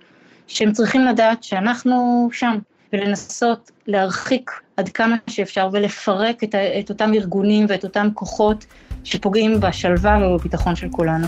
שהם 0.46 0.72
צריכים 0.72 1.04
לדעת 1.04 1.42
שאנחנו 1.42 2.28
שם, 2.32 2.58
ולנסות 2.92 3.70
להרחיק 3.86 4.50
עד 4.76 4.88
כמה 4.88 5.16
שאפשר 5.30 5.68
ולפרק 5.72 6.44
את, 6.44 6.54
את 6.54 6.90
אותם 6.90 7.14
ארגונים 7.14 7.66
ואת 7.68 7.84
אותם 7.84 8.08
כוחות 8.14 8.66
שפוגעים 9.04 9.60
בשלווה 9.60 10.28
ובביטחון 10.28 10.76
של 10.76 10.88
כולנו. 10.90 11.26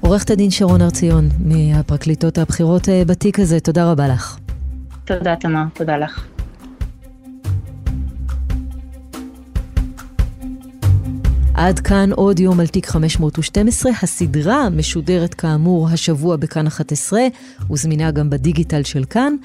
עורכת 0.00 0.30
הדין 0.30 0.50
שרון 0.50 0.80
הר 0.80 0.90
ציון, 0.90 1.28
מהפרקליטות 1.38 2.38
הבכירות 2.38 2.88
אה, 2.88 3.02
בתיק 3.06 3.38
הזה, 3.38 3.60
תודה 3.60 3.90
רבה 3.90 4.08
לך. 4.08 4.38
תודה, 5.04 5.36
תמר, 5.36 5.62
תודה 5.74 5.96
לך. 5.96 6.31
עד 11.54 11.78
כאן 11.78 12.12
עוד 12.12 12.40
יום 12.40 12.60
על 12.60 12.66
תיק 12.66 12.86
512. 12.86 13.92
הסדרה 14.02 14.70
משודרת 14.70 15.34
כאמור 15.34 15.88
השבוע 15.88 16.36
בכאן 16.36 16.66
11, 16.66 17.20
וזמינה 17.70 18.10
גם 18.10 18.30
בדיגיטל 18.30 18.82
של 18.82 19.04
כאן. 19.04 19.36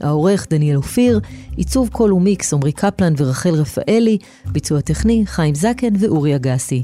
העורך 0.00 0.46
דניאל 0.50 0.76
אופיר, 0.76 1.20
עיצוב 1.56 1.88
קול 1.88 2.12
ומיקס 2.12 2.52
עמרי 2.54 2.72
קפלן 2.72 3.14
ורחל 3.16 3.54
רפאלי, 3.54 4.18
ביצוע 4.46 4.80
טכני 4.80 5.22
חיים 5.26 5.54
זקן 5.54 5.92
ואורי 5.98 6.36
אגסי. 6.36 6.82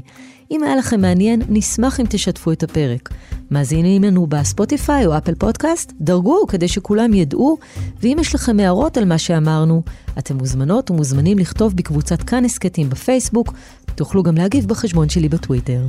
אם 0.51 0.63
היה 0.63 0.75
לכם 0.75 1.01
מעניין, 1.01 1.41
נשמח 1.49 1.99
אם 1.99 2.05
תשתפו 2.09 2.51
את 2.51 2.63
הפרק. 2.63 3.09
מאזינים 3.51 4.03
לנו 4.03 4.27
בספוטיפיי 4.27 5.05
או 5.05 5.17
אפל 5.17 5.35
פודקאסט? 5.35 5.93
דרגו 6.01 6.47
כדי 6.47 6.67
שכולם 6.67 7.13
ידעו, 7.13 7.57
ואם 8.01 8.17
יש 8.21 8.35
לכם 8.35 8.59
הערות 8.59 8.97
על 8.97 9.05
מה 9.05 9.17
שאמרנו, 9.17 9.81
אתם 10.17 10.37
מוזמנות 10.37 10.91
ומוזמנים 10.91 11.39
לכתוב 11.39 11.75
בקבוצת 11.75 12.23
כאן 12.23 12.45
הסכתים 12.45 12.89
בפייסבוק, 12.89 13.53
תוכלו 13.99 14.23
גם 14.23 14.35
להגיב 14.35 14.67
בחשבון 14.67 15.09
שלי 15.09 15.29
בטוויטר. 15.29 15.81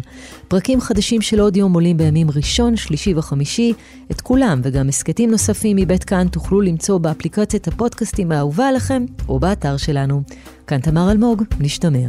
פרקים 0.49 0.81
חדשים 0.81 1.21
של 1.21 1.41
עוד 1.41 1.57
יום 1.57 1.73
עולים 1.73 1.97
בימים 1.97 2.31
ראשון, 2.31 2.77
שלישי 2.77 3.15
וחמישי. 3.15 3.73
את 4.11 4.21
כולם 4.21 4.61
וגם 4.65 4.89
הסכתים 4.89 5.31
נוספים 5.31 5.77
מבית 5.77 6.05
כאן 6.05 6.29
תוכלו 6.29 6.61
למצוא 6.61 6.99
באפליקציית 6.99 7.69
הפודקאסטים 7.69 8.33
האהובה 8.33 8.69
עליכם 8.69 9.05
או 9.29 9.39
באתר 9.39 9.77
שלנו. 9.77 10.23
כאן 10.67 10.81
תמר 10.81 11.11
אלמוג, 11.11 11.43
נשתמר. 11.61 12.09